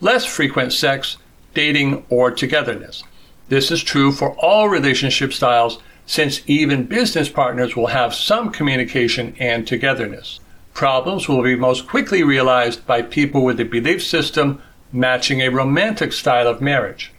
less 0.00 0.24
frequent 0.24 0.72
sex, 0.72 1.16
dating, 1.54 2.04
or 2.08 2.30
togetherness. 2.30 3.02
This 3.48 3.70
is 3.70 3.82
true 3.82 4.12
for 4.12 4.32
all 4.38 4.68
relationship 4.68 5.32
styles 5.32 5.78
since 6.06 6.42
even 6.46 6.84
business 6.84 7.28
partners 7.28 7.74
will 7.76 7.86
have 7.88 8.14
some 8.14 8.50
communication 8.50 9.34
and 9.38 9.66
togetherness. 9.66 10.40
Problems 10.74 11.28
will 11.28 11.42
be 11.42 11.56
most 11.56 11.86
quickly 11.86 12.22
realized 12.22 12.86
by 12.86 13.00
people 13.00 13.44
with 13.44 13.60
a 13.60 13.64
belief 13.64 14.04
system 14.04 14.60
matching 14.92 15.40
a 15.40 15.48
romantic 15.48 16.12
style 16.12 16.48
of 16.48 16.60
marriage. 16.60 17.12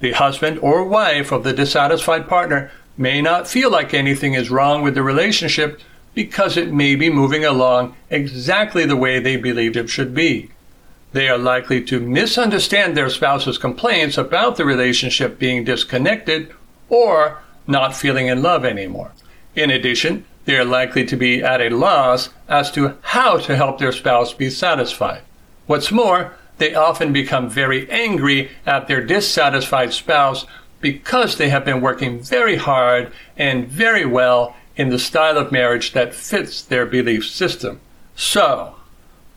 The 0.00 0.12
husband 0.12 0.58
or 0.60 0.84
wife 0.84 1.30
of 1.30 1.44
the 1.44 1.52
dissatisfied 1.52 2.28
partner 2.28 2.70
may 2.96 3.22
not 3.22 3.48
feel 3.48 3.70
like 3.70 3.94
anything 3.94 4.34
is 4.34 4.50
wrong 4.50 4.82
with 4.82 4.94
the 4.94 5.02
relationship 5.02 5.80
because 6.14 6.56
it 6.56 6.72
may 6.72 6.96
be 6.96 7.10
moving 7.10 7.44
along 7.44 7.94
exactly 8.10 8.84
the 8.84 8.96
way 8.96 9.20
they 9.20 9.36
believed 9.36 9.76
it 9.76 9.88
should 9.88 10.14
be. 10.14 10.50
They 11.12 11.28
are 11.28 11.38
likely 11.38 11.82
to 11.84 12.00
misunderstand 12.00 12.96
their 12.96 13.10
spouse's 13.10 13.58
complaints 13.58 14.16
about 14.16 14.56
the 14.56 14.64
relationship 14.64 15.38
being 15.38 15.64
disconnected 15.64 16.52
or 16.88 17.38
not 17.66 17.96
feeling 17.96 18.26
in 18.26 18.42
love 18.42 18.64
anymore. 18.64 19.12
In 19.54 19.70
addition, 19.70 20.24
they 20.44 20.56
are 20.56 20.64
likely 20.64 21.04
to 21.06 21.16
be 21.16 21.42
at 21.42 21.60
a 21.60 21.68
loss 21.68 22.30
as 22.48 22.70
to 22.72 22.96
how 23.02 23.38
to 23.38 23.56
help 23.56 23.78
their 23.78 23.92
spouse 23.92 24.32
be 24.32 24.50
satisfied. 24.50 25.22
What's 25.66 25.92
more, 25.92 26.32
they 26.60 26.74
often 26.74 27.12
become 27.12 27.48
very 27.48 27.90
angry 27.90 28.50
at 28.66 28.86
their 28.86 29.02
dissatisfied 29.02 29.92
spouse 29.92 30.46
because 30.80 31.36
they 31.36 31.48
have 31.48 31.64
been 31.64 31.80
working 31.80 32.20
very 32.20 32.56
hard 32.56 33.12
and 33.36 33.66
very 33.66 34.04
well 34.04 34.54
in 34.76 34.90
the 34.90 34.98
style 34.98 35.38
of 35.38 35.50
marriage 35.50 35.92
that 35.92 36.14
fits 36.14 36.62
their 36.62 36.86
belief 36.86 37.26
system. 37.26 37.80
So, 38.14 38.76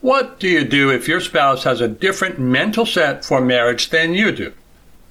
what 0.02 0.38
do 0.38 0.50
you 0.50 0.66
do 0.66 0.92
if 0.92 1.08
your 1.08 1.22
spouse 1.22 1.64
has 1.64 1.80
a 1.80 1.88
different 1.88 2.40
mental 2.40 2.86
set 2.86 3.24
for 3.24 3.40
marriage 3.40 3.90
than 3.90 4.14
you 4.14 4.34
do? 4.34 4.54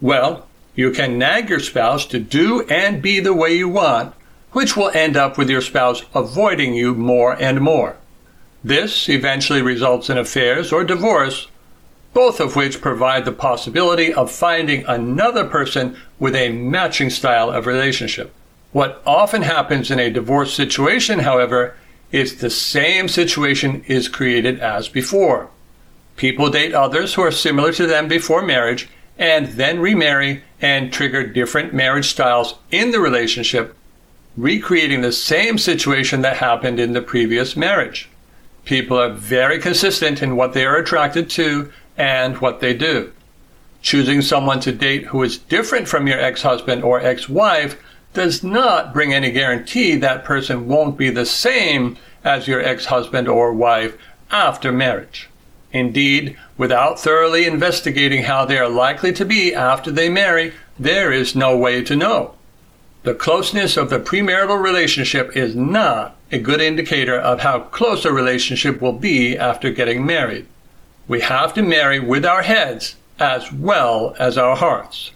Well, 0.00 0.46
you 0.74 0.90
can 0.90 1.18
nag 1.18 1.48
your 1.48 1.60
spouse 1.60 2.04
to 2.06 2.18
do 2.18 2.66
and 2.68 3.00
be 3.00 3.20
the 3.20 3.34
way 3.34 3.54
you 3.54 3.70
want, 3.70 4.14
which 4.52 4.76
will 4.76 4.90
end 4.90 5.16
up 5.16 5.38
with 5.38 5.48
your 5.48 5.62
spouse 5.62 6.02
avoiding 6.14 6.74
you 6.74 6.94
more 6.94 7.40
and 7.40 7.62
more. 7.62 7.96
This 8.62 9.08
eventually 9.08 9.62
results 9.62 10.10
in 10.10 10.18
affairs 10.18 10.72
or 10.72 10.84
divorce, 10.84 11.48
both 12.12 12.40
of 12.40 12.56
which 12.56 12.80
provide 12.80 13.24
the 13.24 13.32
possibility 13.32 14.12
of 14.12 14.30
finding 14.30 14.84
another 14.86 15.46
person 15.46 15.96
with 16.18 16.34
a 16.34 16.50
matching 16.50 17.10
style 17.10 17.50
of 17.50 17.66
relationship. 17.66 18.32
What 18.72 19.02
often 19.06 19.42
happens 19.42 19.90
in 19.90 19.98
a 19.98 20.10
divorce 20.10 20.54
situation, 20.54 21.20
however, 21.20 21.74
is 22.10 22.36
the 22.36 22.50
same 22.50 23.08
situation 23.08 23.82
is 23.86 24.08
created 24.08 24.60
as 24.60 24.88
before. 24.88 25.48
People 26.16 26.50
date 26.50 26.74
others 26.74 27.14
who 27.14 27.22
are 27.22 27.32
similar 27.32 27.72
to 27.72 27.86
them 27.86 28.08
before 28.08 28.42
marriage 28.42 28.88
and 29.18 29.48
then 29.48 29.80
remarry 29.80 30.42
and 30.60 30.92
trigger 30.92 31.26
different 31.26 31.72
marriage 31.72 32.08
styles 32.08 32.56
in 32.70 32.90
the 32.90 33.00
relationship, 33.00 33.74
recreating 34.36 35.00
the 35.00 35.12
same 35.12 35.58
situation 35.58 36.22
that 36.22 36.36
happened 36.36 36.78
in 36.78 36.92
the 36.92 37.02
previous 37.02 37.56
marriage. 37.56 38.08
People 38.64 38.98
are 38.98 39.10
very 39.12 39.58
consistent 39.58 40.22
in 40.22 40.36
what 40.36 40.52
they 40.52 40.64
are 40.64 40.76
attracted 40.76 41.28
to 41.30 41.72
and 42.02 42.38
what 42.38 42.58
they 42.58 42.74
do. 42.74 43.12
Choosing 43.80 44.22
someone 44.22 44.58
to 44.58 44.72
date 44.72 45.04
who 45.06 45.22
is 45.22 45.38
different 45.38 45.86
from 45.86 46.08
your 46.08 46.18
ex 46.18 46.42
husband 46.42 46.82
or 46.82 47.00
ex 47.00 47.28
wife 47.28 47.80
does 48.12 48.42
not 48.42 48.92
bring 48.92 49.14
any 49.14 49.30
guarantee 49.30 49.94
that 49.94 50.24
person 50.24 50.66
won't 50.66 50.98
be 50.98 51.10
the 51.10 51.24
same 51.24 51.96
as 52.24 52.48
your 52.48 52.60
ex 52.60 52.86
husband 52.86 53.28
or 53.28 53.52
wife 53.52 53.96
after 54.32 54.72
marriage. 54.72 55.28
Indeed, 55.72 56.36
without 56.58 56.98
thoroughly 56.98 57.46
investigating 57.46 58.24
how 58.24 58.44
they 58.44 58.58
are 58.58 58.68
likely 58.68 59.12
to 59.12 59.24
be 59.24 59.54
after 59.54 59.92
they 59.92 60.08
marry, 60.08 60.54
there 60.76 61.12
is 61.12 61.36
no 61.36 61.56
way 61.56 61.84
to 61.84 61.94
know. 61.94 62.34
The 63.04 63.14
closeness 63.14 63.76
of 63.76 63.90
the 63.90 64.00
premarital 64.00 64.60
relationship 64.60 65.36
is 65.36 65.54
not 65.54 66.16
a 66.32 66.38
good 66.38 66.60
indicator 66.60 67.16
of 67.16 67.40
how 67.40 67.60
close 67.60 68.04
a 68.04 68.12
relationship 68.12 68.82
will 68.82 68.92
be 68.92 69.38
after 69.38 69.70
getting 69.70 70.04
married. 70.04 70.46
We 71.08 71.20
have 71.20 71.52
to 71.54 71.62
marry 71.62 71.98
with 71.98 72.24
our 72.24 72.42
heads 72.42 72.96
as 73.18 73.52
well 73.52 74.14
as 74.18 74.38
our 74.38 74.56
hearts. 74.56 75.10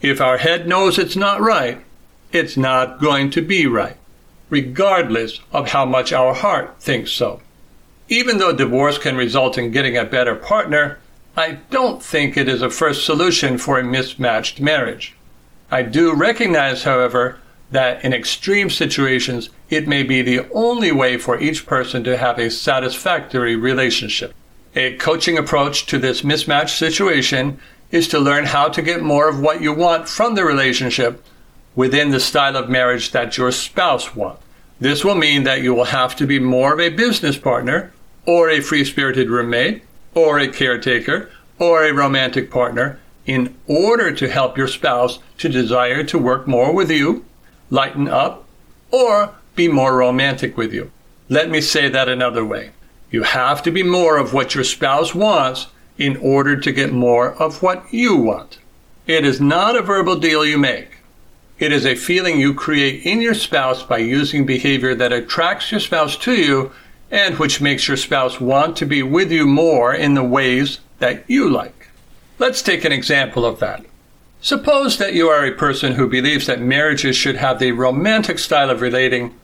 If 0.00 0.20
our 0.20 0.38
head 0.38 0.66
knows 0.66 0.98
it's 0.98 1.16
not 1.16 1.40
right, 1.40 1.84
it's 2.32 2.56
not 2.56 3.00
going 3.00 3.30
to 3.30 3.42
be 3.42 3.66
right, 3.66 3.96
regardless 4.50 5.40
of 5.52 5.68
how 5.68 5.84
much 5.84 6.12
our 6.12 6.34
heart 6.34 6.80
thinks 6.80 7.12
so. 7.12 7.40
Even 8.08 8.38
though 8.38 8.52
divorce 8.52 8.98
can 8.98 9.16
result 9.16 9.58
in 9.58 9.70
getting 9.70 9.96
a 9.96 10.04
better 10.04 10.34
partner, 10.34 10.98
I 11.36 11.58
don't 11.70 12.02
think 12.02 12.36
it 12.36 12.48
is 12.48 12.62
a 12.62 12.70
first 12.70 13.04
solution 13.04 13.58
for 13.58 13.78
a 13.78 13.84
mismatched 13.84 14.60
marriage. 14.60 15.14
I 15.70 15.82
do 15.82 16.14
recognize, 16.14 16.84
however, 16.84 17.38
that 17.70 18.04
in 18.04 18.12
extreme 18.12 18.68
situations, 18.68 19.48
it 19.70 19.88
may 19.88 20.02
be 20.02 20.20
the 20.20 20.46
only 20.52 20.92
way 20.92 21.16
for 21.16 21.40
each 21.40 21.64
person 21.64 22.04
to 22.04 22.18
have 22.18 22.38
a 22.38 22.50
satisfactory 22.50 23.56
relationship. 23.56 24.34
A 24.74 24.96
coaching 24.96 25.36
approach 25.36 25.84
to 25.86 25.98
this 25.98 26.24
mismatched 26.24 26.78
situation 26.78 27.60
is 27.90 28.08
to 28.08 28.18
learn 28.18 28.46
how 28.46 28.68
to 28.68 28.80
get 28.80 29.02
more 29.02 29.28
of 29.28 29.38
what 29.38 29.60
you 29.60 29.72
want 29.72 30.08
from 30.08 30.34
the 30.34 30.44
relationship 30.44 31.22
within 31.74 32.10
the 32.10 32.20
style 32.20 32.56
of 32.56 32.70
marriage 32.70 33.10
that 33.12 33.36
your 33.36 33.52
spouse 33.52 34.16
wants. 34.16 34.42
This 34.80 35.04
will 35.04 35.14
mean 35.14 35.44
that 35.44 35.62
you 35.62 35.74
will 35.74 35.84
have 35.84 36.16
to 36.16 36.26
be 36.26 36.38
more 36.38 36.72
of 36.72 36.80
a 36.80 36.88
business 36.88 37.36
partner, 37.36 37.92
or 38.26 38.48
a 38.48 38.60
free 38.60 38.84
spirited 38.84 39.28
roommate, 39.28 39.82
or 40.14 40.38
a 40.38 40.48
caretaker, 40.48 41.30
or 41.58 41.84
a 41.84 41.92
romantic 41.92 42.50
partner 42.50 42.98
in 43.26 43.54
order 43.66 44.12
to 44.12 44.28
help 44.28 44.56
your 44.56 44.66
spouse 44.66 45.18
to 45.38 45.48
desire 45.48 46.02
to 46.02 46.18
work 46.18 46.48
more 46.48 46.74
with 46.74 46.90
you, 46.90 47.24
lighten 47.70 48.08
up, 48.08 48.44
or 48.90 49.34
be 49.54 49.68
more 49.68 49.96
romantic 49.96 50.56
with 50.56 50.72
you. 50.72 50.90
Let 51.28 51.50
me 51.50 51.60
say 51.60 51.88
that 51.88 52.08
another 52.08 52.44
way. 52.44 52.70
You 53.12 53.24
have 53.24 53.62
to 53.64 53.70
be 53.70 53.82
more 53.82 54.16
of 54.16 54.32
what 54.32 54.54
your 54.54 54.64
spouse 54.64 55.14
wants 55.14 55.66
in 55.98 56.16
order 56.16 56.56
to 56.58 56.72
get 56.72 56.92
more 56.92 57.34
of 57.34 57.62
what 57.62 57.92
you 57.92 58.16
want. 58.16 58.58
It 59.06 59.26
is 59.26 59.38
not 59.38 59.76
a 59.76 59.82
verbal 59.82 60.16
deal 60.16 60.46
you 60.46 60.56
make. 60.56 60.88
It 61.58 61.72
is 61.72 61.84
a 61.84 61.94
feeling 61.94 62.40
you 62.40 62.54
create 62.54 63.04
in 63.04 63.20
your 63.20 63.34
spouse 63.34 63.82
by 63.82 63.98
using 63.98 64.46
behavior 64.46 64.94
that 64.94 65.12
attracts 65.12 65.70
your 65.70 65.80
spouse 65.80 66.16
to 66.16 66.32
you 66.32 66.72
and 67.10 67.38
which 67.38 67.60
makes 67.60 67.86
your 67.86 67.98
spouse 67.98 68.40
want 68.40 68.78
to 68.78 68.86
be 68.86 69.02
with 69.02 69.30
you 69.30 69.46
more 69.46 69.94
in 69.94 70.14
the 70.14 70.24
ways 70.24 70.80
that 70.98 71.28
you 71.28 71.50
like. 71.50 71.88
Let's 72.38 72.62
take 72.62 72.84
an 72.86 72.92
example 72.92 73.44
of 73.44 73.60
that. 73.60 73.84
Suppose 74.40 74.96
that 74.96 75.12
you 75.12 75.28
are 75.28 75.44
a 75.44 75.52
person 75.52 75.92
who 75.92 76.08
believes 76.08 76.46
that 76.46 76.60
marriages 76.60 77.14
should 77.14 77.36
have 77.36 77.58
the 77.58 77.72
romantic 77.72 78.38
style 78.38 78.70
of 78.70 78.80
relating, 78.80 79.38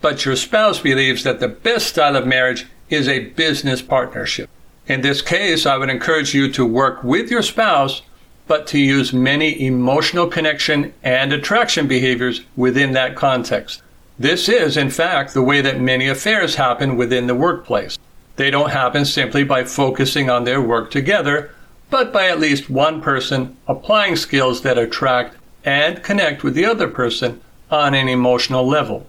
but 0.00 0.24
your 0.24 0.34
spouse 0.34 0.80
believes 0.80 1.22
that 1.22 1.38
the 1.38 1.48
best 1.48 1.86
style 1.86 2.16
of 2.16 2.26
marriage 2.26 2.66
is 2.92 3.08
a 3.08 3.30
business 3.30 3.82
partnership. 3.82 4.48
In 4.86 5.00
this 5.00 5.22
case, 5.22 5.64
I 5.64 5.76
would 5.76 5.88
encourage 5.88 6.34
you 6.34 6.50
to 6.52 6.66
work 6.66 7.02
with 7.02 7.30
your 7.30 7.42
spouse 7.42 8.02
but 8.46 8.66
to 8.66 8.78
use 8.78 9.12
many 9.12 9.64
emotional 9.64 10.26
connection 10.26 10.92
and 11.02 11.32
attraction 11.32 11.86
behaviors 11.86 12.42
within 12.56 12.92
that 12.92 13.16
context. 13.16 13.82
This 14.18 14.48
is, 14.48 14.76
in 14.76 14.90
fact, 14.90 15.32
the 15.32 15.42
way 15.42 15.60
that 15.60 15.80
many 15.80 16.08
affairs 16.08 16.56
happen 16.56 16.96
within 16.96 17.28
the 17.28 17.34
workplace. 17.34 17.98
They 18.36 18.50
don't 18.50 18.70
happen 18.70 19.04
simply 19.04 19.44
by 19.44 19.64
focusing 19.64 20.28
on 20.28 20.44
their 20.44 20.60
work 20.60 20.90
together, 20.90 21.54
but 21.88 22.12
by 22.12 22.28
at 22.28 22.40
least 22.40 22.68
one 22.68 23.00
person 23.00 23.56
applying 23.68 24.16
skills 24.16 24.62
that 24.62 24.78
attract 24.78 25.36
and 25.64 26.02
connect 26.02 26.42
with 26.42 26.54
the 26.54 26.66
other 26.66 26.88
person 26.88 27.40
on 27.70 27.94
an 27.94 28.08
emotional 28.08 28.66
level. 28.66 29.06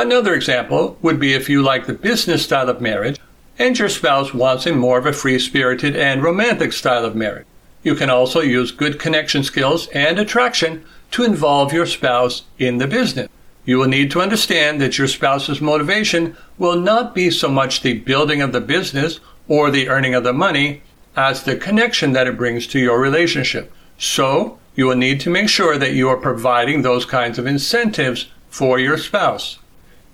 Another 0.00 0.32
example 0.32 0.96
would 1.02 1.18
be 1.18 1.34
if 1.34 1.48
you 1.48 1.60
like 1.60 1.86
the 1.86 1.92
business 1.92 2.44
style 2.44 2.68
of 2.68 2.80
marriage 2.80 3.18
and 3.58 3.76
your 3.76 3.88
spouse 3.88 4.32
wants 4.32 4.64
a 4.64 4.72
more 4.72 4.96
of 4.96 5.06
a 5.06 5.12
free 5.12 5.40
spirited 5.40 5.96
and 5.96 6.22
romantic 6.22 6.72
style 6.72 7.04
of 7.04 7.16
marriage. 7.16 7.48
You 7.82 7.96
can 7.96 8.08
also 8.08 8.40
use 8.40 8.70
good 8.70 9.00
connection 9.00 9.42
skills 9.42 9.88
and 9.88 10.20
attraction 10.20 10.84
to 11.10 11.24
involve 11.24 11.72
your 11.72 11.84
spouse 11.84 12.44
in 12.60 12.78
the 12.78 12.86
business. 12.86 13.28
You 13.64 13.78
will 13.78 13.88
need 13.88 14.12
to 14.12 14.20
understand 14.20 14.80
that 14.80 14.98
your 14.98 15.08
spouse's 15.08 15.60
motivation 15.60 16.36
will 16.58 16.78
not 16.78 17.12
be 17.12 17.28
so 17.28 17.48
much 17.48 17.82
the 17.82 17.94
building 17.94 18.40
of 18.40 18.52
the 18.52 18.60
business 18.60 19.18
or 19.48 19.68
the 19.68 19.88
earning 19.88 20.14
of 20.14 20.22
the 20.22 20.32
money 20.32 20.82
as 21.16 21.42
the 21.42 21.56
connection 21.56 22.12
that 22.12 22.28
it 22.28 22.36
brings 22.36 22.68
to 22.68 22.78
your 22.78 23.00
relationship. 23.00 23.72
So, 23.98 24.60
you 24.76 24.86
will 24.86 24.96
need 24.96 25.18
to 25.22 25.28
make 25.28 25.48
sure 25.48 25.76
that 25.76 25.94
you 25.94 26.08
are 26.08 26.16
providing 26.16 26.82
those 26.82 27.04
kinds 27.04 27.36
of 27.36 27.48
incentives 27.48 28.28
for 28.48 28.78
your 28.78 28.96
spouse. 28.96 29.58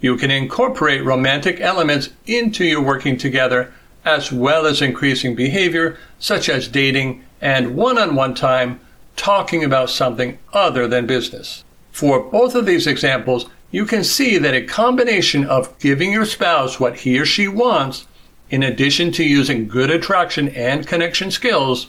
You 0.05 0.19
can 0.19 0.31
incorporate 0.31 1.03
romantic 1.03 1.63
elements 1.63 2.11
into 2.27 2.63
your 2.67 2.83
working 2.83 3.17
together 3.17 3.73
as 4.05 4.31
well 4.31 4.67
as 4.67 4.83
increasing 4.83 5.35
behavior 5.35 5.97
such 6.19 6.51
as 6.51 6.69
dating 6.69 7.25
and 7.41 7.75
one 7.75 7.97
on 7.97 8.15
one 8.15 8.35
time 8.35 8.81
talking 9.17 9.65
about 9.65 9.89
something 9.89 10.37
other 10.53 10.87
than 10.87 11.07
business. 11.07 11.65
For 11.91 12.21
both 12.21 12.55
of 12.55 12.67
these 12.67 12.87
examples, 12.87 13.47
you 13.71 13.87
can 13.87 14.05
see 14.05 14.37
that 14.37 14.53
a 14.53 14.67
combination 14.67 15.47
of 15.47 15.79
giving 15.79 16.13
your 16.13 16.27
spouse 16.27 16.79
what 16.79 16.97
he 16.97 17.19
or 17.19 17.25
she 17.25 17.49
wants, 17.49 18.07
in 18.51 18.63
addition 18.63 19.11
to 19.13 19.25
using 19.25 19.67
good 19.67 19.91
attraction 19.91 20.51
and 20.51 20.87
connection 20.87 21.31
skills, 21.31 21.87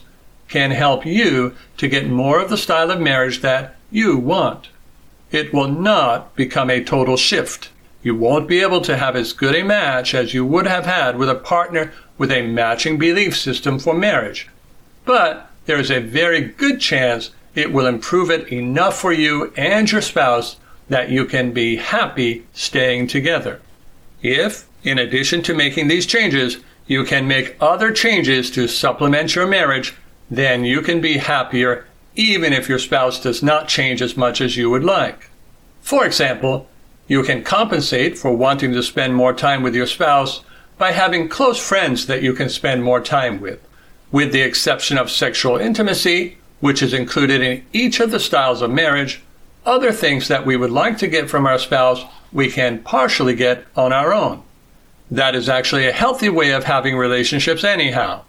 can 0.48 0.70
help 0.70 1.04
you 1.04 1.54
to 1.76 1.86
get 1.86 2.08
more 2.08 2.40
of 2.40 2.48
the 2.48 2.56
style 2.56 2.90
of 2.90 2.98
marriage 2.98 3.42
that 3.42 3.76
you 3.90 4.16
want. 4.16 4.68
It 5.30 5.52
will 5.52 5.68
not 5.68 6.34
become 6.34 6.70
a 6.70 6.82
total 6.82 7.18
shift. 7.18 7.68
You 8.02 8.14
won't 8.14 8.48
be 8.48 8.60
able 8.60 8.80
to 8.82 8.96
have 8.96 9.16
as 9.16 9.32
good 9.32 9.54
a 9.54 9.62
match 9.62 10.14
as 10.14 10.34
you 10.34 10.44
would 10.44 10.66
have 10.66 10.86
had 10.86 11.18
with 11.18 11.28
a 11.28 11.34
partner 11.34 11.92
with 12.18 12.30
a 12.30 12.42
matching 12.42 12.98
belief 12.98 13.36
system 13.36 13.78
for 13.78 13.94
marriage 13.94 14.48
but 15.06 15.48
there 15.64 15.80
is 15.80 15.90
a 15.90 16.00
very 16.00 16.42
good 16.42 16.80
chance 16.80 17.30
it 17.54 17.72
will 17.72 17.86
improve 17.86 18.30
it 18.30 18.52
enough 18.52 19.00
for 19.00 19.12
you 19.12 19.52
and 19.56 19.90
your 19.90 20.02
spouse 20.02 20.56
that 20.90 21.08
you 21.08 21.24
can 21.24 21.52
be 21.52 21.76
happy 21.76 22.46
staying 22.52 23.06
together. 23.06 23.60
If, 24.20 24.68
in 24.84 24.98
addition 24.98 25.42
to 25.44 25.54
making 25.54 25.88
these 25.88 26.04
changes, 26.04 26.58
you 26.86 27.04
can 27.04 27.26
make 27.26 27.56
other 27.60 27.92
changes 27.92 28.50
to 28.52 28.68
supplement 28.68 29.34
your 29.34 29.46
marriage, 29.46 29.94
then 30.30 30.64
you 30.64 30.82
can 30.82 31.00
be 31.00 31.16
happier 31.16 31.86
even 32.14 32.52
if 32.52 32.68
your 32.68 32.78
spouse 32.78 33.20
does 33.20 33.42
not 33.42 33.68
change 33.68 34.02
as 34.02 34.16
much 34.16 34.40
as 34.40 34.56
you 34.56 34.70
would 34.70 34.84
like. 34.84 35.30
For 35.80 36.04
example, 36.04 36.68
you 37.08 37.22
can 37.22 37.42
compensate 37.42 38.18
for 38.18 38.36
wanting 38.36 38.72
to 38.72 38.82
spend 38.82 39.14
more 39.14 39.32
time 39.32 39.62
with 39.62 39.74
your 39.74 39.86
spouse 39.86 40.42
by 40.78 40.92
having 40.92 41.28
close 41.28 41.58
friends 41.58 42.06
that 42.06 42.22
you 42.22 42.32
can 42.32 42.48
spend 42.48 42.82
more 42.82 43.00
time 43.00 43.40
with 43.40 43.60
with 44.12 44.32
the 44.32 44.40
exception 44.40 44.96
of 44.96 45.10
sexual 45.10 45.56
intimacy, 45.56 46.38
which 46.60 46.82
is 46.82 46.94
included 46.94 47.42
in 47.42 47.64
each 47.72 48.00
of 48.00 48.10
the 48.10 48.20
styles 48.20 48.62
of 48.62 48.70
marriage, 48.70 49.20
other 49.64 49.92
things 49.92 50.28
that 50.28 50.46
we 50.46 50.56
would 50.56 50.70
like 50.70 50.96
to 50.98 51.08
get 51.08 51.28
from 51.28 51.46
our 51.46 51.58
spouse 51.58 52.04
we 52.32 52.50
can 52.50 52.78
partially 52.80 53.34
get 53.34 53.64
on 53.76 53.92
our 53.92 54.12
own. 54.12 54.42
That 55.10 55.34
is 55.34 55.48
actually 55.48 55.86
a 55.86 55.92
healthy 55.92 56.28
way 56.28 56.52
of 56.52 56.64
having 56.64 56.96
relationships 56.96 57.64
anyhow. 57.64 58.22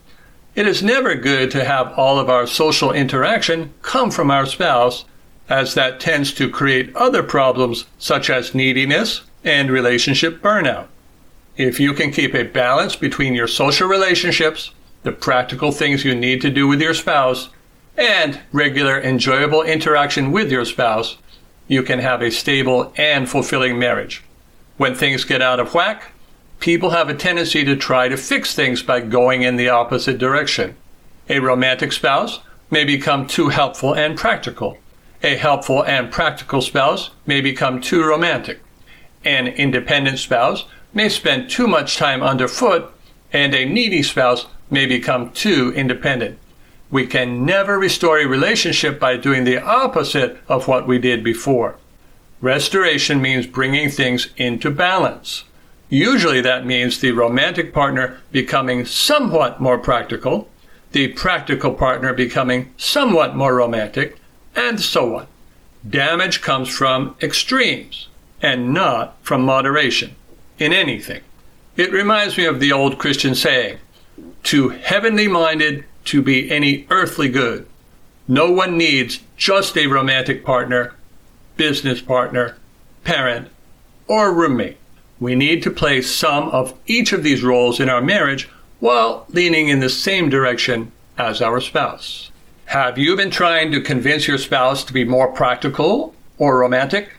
It 0.56 0.68
is 0.68 0.82
never 0.82 1.16
good 1.16 1.52
to 1.52 1.64
have 1.64 1.94
all 1.98 2.20
of 2.20 2.30
our 2.30 2.48
social 2.48 2.92
interaction 2.92 3.74
come 3.82 4.10
from 4.10 4.32
our 4.32 4.46
spouse, 4.46 5.06
as 5.50 5.74
that 5.74 6.00
tends 6.00 6.34
to 6.34 6.50
create 6.50 6.96
other 6.96 7.24
problems 7.24 7.86
such 7.98 8.30
as 8.30 8.56
neediness 8.56 9.22
and 9.44 9.72
relationship 9.72 10.42
burnout. 10.42 10.88
If 11.56 11.80
you 11.80 11.94
can 11.94 12.12
keep 12.12 12.36
a 12.36 12.44
balance 12.44 12.96
between 12.96 13.34
your 13.34 13.48
social 13.48 13.88
relationships 13.88 14.72
the 15.08 15.12
practical 15.14 15.72
things 15.72 16.04
you 16.04 16.14
need 16.14 16.42
to 16.42 16.50
do 16.50 16.68
with 16.68 16.82
your 16.82 16.94
spouse, 16.94 17.48
and 17.98 18.42
regular 18.52 19.02
enjoyable 19.02 19.64
interaction 19.64 20.34
with 20.34 20.52
your 20.52 20.66
spouse, 20.66 21.18
you 21.68 21.82
can 21.82 22.00
have 22.00 22.22
a 22.22 22.30
stable 22.30 22.94
and 22.98 23.30
fulfilling 23.30 23.80
marriage. 23.80 24.22
When 24.76 24.94
things 24.94 25.24
get 25.24 25.42
out 25.42 25.62
of 25.62 25.74
whack, 25.74 26.12
people 26.60 26.90
have 26.90 27.08
a 27.08 27.16
tendency 27.16 27.64
to 27.64 27.76
try 27.78 28.10
to 28.10 28.18
fix 28.18 28.54
things 28.54 28.84
by 28.84 29.00
going 29.00 29.44
in 29.44 29.56
the 29.56 29.70
opposite 29.70 30.18
direction. 30.18 30.76
A 31.30 31.40
romantic 31.40 31.94
spouse 31.94 32.42
may 32.70 32.84
become 32.84 33.28
too 33.28 33.48
helpful 33.48 33.96
and 33.96 34.18
practical. 34.18 34.78
A 35.28 35.36
helpful 35.36 35.84
and 35.84 36.10
practical 36.10 36.62
spouse 36.62 37.10
may 37.26 37.42
become 37.42 37.82
too 37.82 38.02
romantic. 38.02 38.62
An 39.26 39.48
independent 39.48 40.20
spouse 40.20 40.64
may 40.94 41.10
spend 41.10 41.50
too 41.50 41.68
much 41.68 41.98
time 41.98 42.24
underfoot, 42.24 42.94
and 43.34 43.54
a 43.54 43.66
needy 43.66 44.04
spouse 44.04 44.46
may 44.72 44.86
become 44.86 45.32
too 45.32 45.74
independent. 45.76 46.40
We 46.90 47.08
can 47.08 47.46
never 47.46 47.78
restore 47.78 48.20
a 48.20 48.26
relationship 48.26 49.02
by 49.02 49.18
doing 49.18 49.44
the 49.44 49.62
opposite 49.62 50.38
of 50.48 50.70
what 50.70 50.88
we 50.88 50.98
did 50.98 51.26
before. 51.26 51.76
Restoration 52.40 53.22
means 53.22 53.48
bringing 53.48 53.90
things 53.90 54.30
into 54.38 54.72
balance. 54.72 55.44
Usually 55.90 56.40
that 56.40 56.66
means 56.66 57.02
the 57.02 57.12
romantic 57.12 57.74
partner 57.74 58.22
becoming 58.32 58.86
somewhat 58.86 59.60
more 59.60 59.78
practical, 59.78 60.48
the 60.94 61.10
practical 61.10 61.74
partner 61.74 62.14
becoming 62.14 62.74
somewhat 62.78 63.36
more 63.36 63.56
romantic, 63.56 64.18
and 64.58 64.82
so 64.82 65.16
on. 65.16 65.28
Damage 65.88 66.42
comes 66.42 66.68
from 66.68 67.16
extremes 67.22 68.10
and 68.42 68.74
not 68.74 69.16
from 69.22 69.44
moderation 69.44 70.16
in 70.60 70.74
anything. 70.74 71.22
It 71.78 71.94
reminds 71.94 72.38
me 72.38 72.46
of 72.46 72.60
the 72.60 72.74
old 72.74 72.98
Christian 72.98 73.36
saying, 73.36 73.78
too 74.44 74.70
heavenly 74.70 75.28
minded 75.28 75.86
to 76.06 76.22
be 76.22 76.52
any 76.52 76.88
earthly 76.90 77.30
good. 77.30 77.68
No 78.28 78.52
one 78.52 78.78
needs 78.78 79.20
just 79.38 79.78
a 79.78 79.88
romantic 79.88 80.44
partner, 80.44 80.96
business 81.56 82.02
partner, 82.02 82.58
parent, 83.04 83.50
or 84.08 84.34
roommate. 84.34 84.78
We 85.20 85.36
need 85.36 85.64
to 85.64 85.72
play 85.72 86.02
some 86.02 86.50
of 86.50 86.74
each 86.88 87.14
of 87.14 87.24
these 87.24 87.44
roles 87.44 87.80
in 87.80 87.90
our 87.90 88.02
marriage 88.02 88.50
while 88.80 89.26
leaning 89.30 89.68
in 89.68 89.80
the 89.80 89.90
same 89.90 90.30
direction 90.30 90.92
as 91.18 91.42
our 91.42 91.62
spouse. 91.62 92.32
Have 92.68 92.98
you 92.98 93.16
been 93.16 93.32
trying 93.32 93.72
to 93.72 93.80
convince 93.80 94.28
your 94.28 94.38
spouse 94.38 94.84
to 94.84 94.92
be 94.92 95.06
more 95.06 95.30
practical 95.30 96.14
or 96.38 96.60
romantic? 96.60 97.14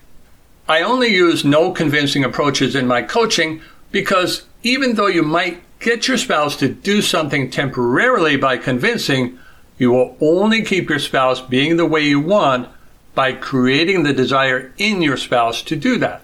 I 0.68 0.82
only 0.82 1.08
use 1.08 1.42
no 1.42 1.72
convincing 1.72 2.22
approaches 2.22 2.76
in 2.76 2.87
my 2.87 3.00
coaching 3.00 3.62
because 3.90 4.44
even 4.62 4.96
though 4.96 5.06
you 5.06 5.22
might 5.22 5.62
get 5.80 6.06
your 6.06 6.18
spouse 6.18 6.54
to 6.56 6.68
do 6.68 7.00
something 7.00 7.50
temporarily 7.50 8.37
by 8.37 8.58
convincing, 8.58 9.38
you 9.78 9.90
will 9.90 10.18
only 10.20 10.62
keep 10.62 10.90
your 10.90 10.98
spouse 10.98 11.40
being 11.40 11.78
the 11.78 11.87
way 11.87 12.02
you 12.02 12.20
want 12.20 12.68
by 13.14 13.32
creating 13.32 14.02
the 14.02 14.12
desire 14.12 14.74
in 14.76 15.00
your 15.00 15.16
spouse 15.16 15.62
to 15.62 15.76
do 15.76 15.96
that. 15.96 16.22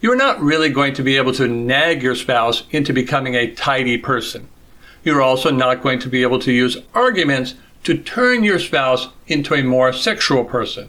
You're 0.00 0.16
not 0.16 0.40
really 0.40 0.68
going 0.68 0.94
to 0.94 1.04
be 1.04 1.16
able 1.16 1.34
to 1.34 1.46
nag 1.46 2.02
your 2.02 2.16
spouse 2.16 2.64
into 2.72 2.92
becoming 2.92 3.36
a 3.36 3.54
tidy 3.54 3.98
person. 3.98 4.48
You're 5.04 5.22
also 5.22 5.52
not 5.52 5.80
going 5.80 6.00
to 6.00 6.08
be 6.08 6.22
able 6.22 6.40
to 6.40 6.50
use 6.50 6.76
arguments 6.92 7.54
to 7.84 7.96
turn 7.96 8.44
your 8.44 8.58
spouse 8.58 9.08
into 9.26 9.54
a 9.54 9.62
more 9.62 9.92
sexual 9.92 10.44
person. 10.44 10.88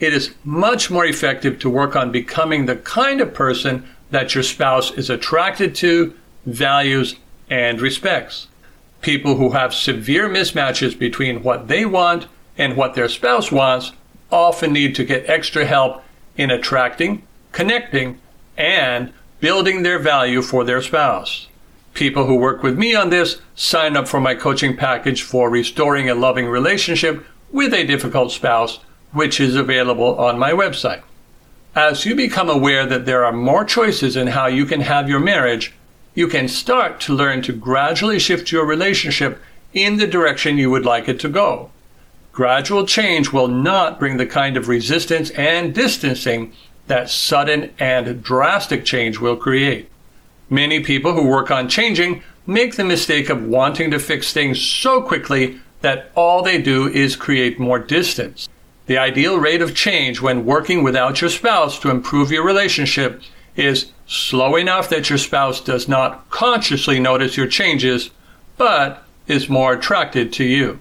It 0.00 0.12
is 0.12 0.34
much 0.44 0.90
more 0.90 1.06
effective 1.06 1.58
to 1.60 1.70
work 1.70 1.96
on 1.96 2.12
becoming 2.12 2.66
the 2.66 2.76
kind 2.76 3.20
of 3.20 3.32
person 3.32 3.88
that 4.10 4.34
your 4.34 4.44
spouse 4.44 4.90
is 4.92 5.08
attracted 5.10 5.74
to, 5.76 6.14
values, 6.46 7.16
and 7.48 7.80
respects. 7.80 8.48
People 9.00 9.36
who 9.36 9.50
have 9.50 9.74
severe 9.74 10.28
mismatches 10.28 10.98
between 10.98 11.42
what 11.42 11.68
they 11.68 11.84
want 11.84 12.26
and 12.56 12.76
what 12.76 12.94
their 12.94 13.08
spouse 13.08 13.50
wants 13.52 13.92
often 14.30 14.72
need 14.72 14.94
to 14.96 15.04
get 15.04 15.28
extra 15.28 15.64
help 15.64 16.02
in 16.36 16.50
attracting, 16.50 17.22
connecting, 17.52 18.20
and 18.56 19.12
building 19.40 19.82
their 19.82 19.98
value 19.98 20.42
for 20.42 20.64
their 20.64 20.82
spouse. 20.82 21.48
People 21.94 22.26
who 22.26 22.34
work 22.34 22.62
with 22.62 22.76
me 22.76 22.94
on 22.94 23.10
this 23.10 23.40
sign 23.54 23.96
up 23.96 24.08
for 24.08 24.20
my 24.20 24.34
coaching 24.34 24.76
package 24.76 25.22
for 25.22 25.48
restoring 25.48 26.10
a 26.10 26.14
loving 26.14 26.46
relationship 26.46 27.24
with 27.52 27.72
a 27.72 27.86
difficult 27.86 28.32
spouse, 28.32 28.80
which 29.12 29.38
is 29.38 29.54
available 29.54 30.16
on 30.18 30.38
my 30.38 30.50
website. 30.50 31.02
As 31.76 32.04
you 32.04 32.16
become 32.16 32.50
aware 32.50 32.84
that 32.84 33.06
there 33.06 33.24
are 33.24 33.32
more 33.32 33.64
choices 33.64 34.16
in 34.16 34.28
how 34.28 34.46
you 34.46 34.66
can 34.66 34.80
have 34.80 35.08
your 35.08 35.20
marriage, 35.20 35.72
you 36.14 36.26
can 36.26 36.48
start 36.48 37.00
to 37.00 37.14
learn 37.14 37.42
to 37.42 37.52
gradually 37.52 38.18
shift 38.18 38.50
your 38.50 38.66
relationship 38.66 39.40
in 39.72 39.96
the 39.96 40.06
direction 40.06 40.58
you 40.58 40.70
would 40.70 40.84
like 40.84 41.08
it 41.08 41.20
to 41.20 41.28
go. 41.28 41.70
Gradual 42.32 42.86
change 42.86 43.32
will 43.32 43.48
not 43.48 44.00
bring 44.00 44.16
the 44.16 44.26
kind 44.26 44.56
of 44.56 44.66
resistance 44.66 45.30
and 45.30 45.72
distancing 45.72 46.52
that 46.88 47.08
sudden 47.08 47.72
and 47.78 48.22
drastic 48.22 48.84
change 48.84 49.20
will 49.20 49.36
create. 49.36 49.88
Many 50.54 50.78
people 50.78 51.14
who 51.14 51.26
work 51.26 51.50
on 51.50 51.68
changing 51.68 52.22
make 52.46 52.76
the 52.76 52.84
mistake 52.84 53.28
of 53.28 53.42
wanting 53.42 53.90
to 53.90 53.98
fix 53.98 54.32
things 54.32 54.62
so 54.62 55.02
quickly 55.02 55.58
that 55.80 56.12
all 56.14 56.44
they 56.44 56.62
do 56.62 56.86
is 56.86 57.16
create 57.16 57.58
more 57.58 57.80
distance. 57.80 58.48
The 58.86 58.96
ideal 58.96 59.40
rate 59.40 59.62
of 59.62 59.74
change 59.74 60.20
when 60.20 60.44
working 60.44 60.84
without 60.84 61.20
your 61.20 61.30
spouse 61.30 61.76
to 61.80 61.90
improve 61.90 62.30
your 62.30 62.44
relationship 62.44 63.20
is 63.56 63.90
slow 64.06 64.54
enough 64.54 64.88
that 64.90 65.10
your 65.10 65.18
spouse 65.18 65.60
does 65.60 65.88
not 65.88 66.30
consciously 66.30 67.00
notice 67.00 67.36
your 67.36 67.48
changes, 67.48 68.10
but 68.56 69.02
is 69.26 69.48
more 69.48 69.72
attracted 69.72 70.32
to 70.34 70.44
you. 70.44 70.78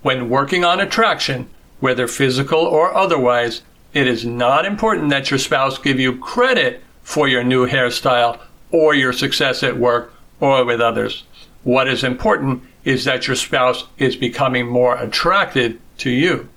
When 0.00 0.30
working 0.30 0.64
on 0.64 0.80
attraction, 0.80 1.50
whether 1.80 2.08
physical 2.08 2.60
or 2.60 2.94
otherwise, 2.94 3.60
it 3.92 4.06
is 4.06 4.24
not 4.24 4.64
important 4.64 5.10
that 5.10 5.30
your 5.30 5.38
spouse 5.38 5.76
give 5.76 6.00
you 6.00 6.16
credit 6.16 6.82
for 7.02 7.28
your 7.28 7.44
new 7.44 7.66
hairstyle 7.66 8.40
or 8.72 8.94
your 8.94 9.12
success 9.12 9.62
at 9.62 9.78
work 9.78 10.12
or 10.40 10.64
with 10.64 10.80
others. 10.80 11.24
What 11.62 11.86
is 11.86 12.02
important 12.02 12.64
is 12.84 13.04
that 13.04 13.28
your 13.28 13.36
spouse 13.36 13.84
is 13.98 14.16
becoming 14.16 14.66
more 14.66 14.96
attracted 14.96 15.78
to 15.98 16.10
you. 16.10 16.48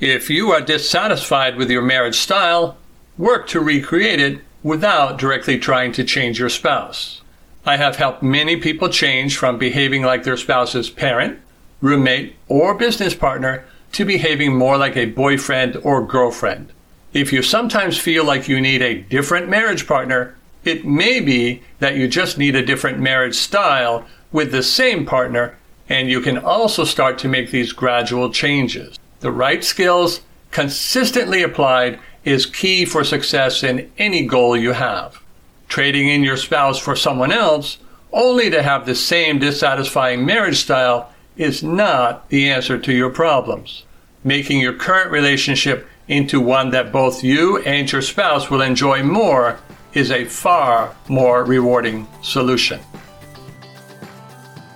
If 0.00 0.28
you 0.28 0.50
are 0.50 0.60
dissatisfied 0.60 1.56
with 1.56 1.70
your 1.70 1.80
marriage 1.80 2.18
style, 2.18 2.76
work 3.16 3.46
to 3.48 3.60
recreate 3.60 4.20
it 4.20 4.40
without 4.62 5.18
directly 5.18 5.58
trying 5.58 5.92
to 5.92 6.04
change 6.04 6.38
your 6.38 6.48
spouse. 6.48 7.22
I 7.64 7.78
have 7.78 7.96
helped 7.96 8.22
many 8.22 8.56
people 8.56 8.90
change 8.90 9.38
from 9.38 9.56
behaving 9.56 10.02
like 10.02 10.24
their 10.24 10.36
spouse's 10.36 10.90
parent, 10.90 11.38
roommate, 11.80 12.36
or 12.48 12.74
business 12.74 13.14
partner 13.14 13.64
to 13.92 14.04
behaving 14.04 14.54
more 14.54 14.76
like 14.76 14.96
a 14.96 15.06
boyfriend 15.06 15.76
or 15.82 16.06
girlfriend. 16.06 16.70
If 17.14 17.32
you 17.32 17.42
sometimes 17.42 17.96
feel 17.96 18.24
like 18.24 18.48
you 18.48 18.60
need 18.60 18.82
a 18.82 19.00
different 19.02 19.48
marriage 19.48 19.86
partner, 19.86 20.36
it 20.66 20.84
may 20.84 21.20
be 21.20 21.62
that 21.78 21.96
you 21.96 22.08
just 22.08 22.38
need 22.38 22.56
a 22.56 22.64
different 22.64 22.98
marriage 22.98 23.36
style 23.36 24.04
with 24.32 24.50
the 24.50 24.62
same 24.62 25.06
partner, 25.06 25.56
and 25.88 26.08
you 26.08 26.20
can 26.20 26.38
also 26.38 26.84
start 26.84 27.18
to 27.18 27.28
make 27.28 27.50
these 27.50 27.72
gradual 27.72 28.30
changes. 28.30 28.98
The 29.20 29.30
right 29.30 29.62
skills, 29.62 30.20
consistently 30.50 31.42
applied, 31.42 31.98
is 32.24 32.46
key 32.46 32.84
for 32.84 33.04
success 33.04 33.62
in 33.62 33.90
any 33.98 34.26
goal 34.26 34.56
you 34.56 34.72
have. 34.72 35.20
Trading 35.68 36.08
in 36.08 36.22
your 36.22 36.36
spouse 36.36 36.78
for 36.78 36.96
someone 36.96 37.32
else, 37.32 37.78
only 38.12 38.50
to 38.50 38.62
have 38.62 38.86
the 38.86 38.94
same 38.94 39.38
dissatisfying 39.38 40.24
marriage 40.24 40.58
style, 40.58 41.12
is 41.36 41.62
not 41.62 42.28
the 42.28 42.48
answer 42.48 42.78
to 42.78 42.92
your 42.92 43.10
problems. 43.10 43.84
Making 44.22 44.60
your 44.60 44.72
current 44.72 45.10
relationship 45.10 45.86
into 46.06 46.40
one 46.40 46.70
that 46.70 46.92
both 46.92 47.24
you 47.24 47.58
and 47.58 47.90
your 47.90 48.02
spouse 48.02 48.50
will 48.50 48.62
enjoy 48.62 49.02
more 49.02 49.58
is 49.94 50.10
a 50.10 50.24
far 50.24 50.94
more 51.08 51.44
rewarding 51.44 52.06
solution. 52.22 52.80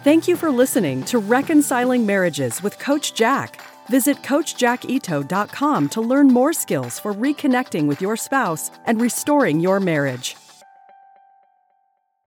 Thank 0.04 0.26
you 0.26 0.36
for 0.36 0.50
listening 0.50 1.02
to 1.04 1.18
Reconciling 1.18 2.06
Marriages 2.06 2.62
with 2.62 2.78
Coach 2.78 3.14
Jack. 3.14 3.60
Visit 3.90 4.22
CoachJackIto.com 4.22 5.88
to 5.90 6.00
learn 6.00 6.28
more 6.28 6.52
skills 6.52 6.98
for 6.98 7.12
reconnecting 7.12 7.86
with 7.86 8.00
your 8.00 8.16
spouse 8.16 8.70
and 8.86 9.00
restoring 9.00 9.60
your 9.60 9.80
marriage. 9.80 10.37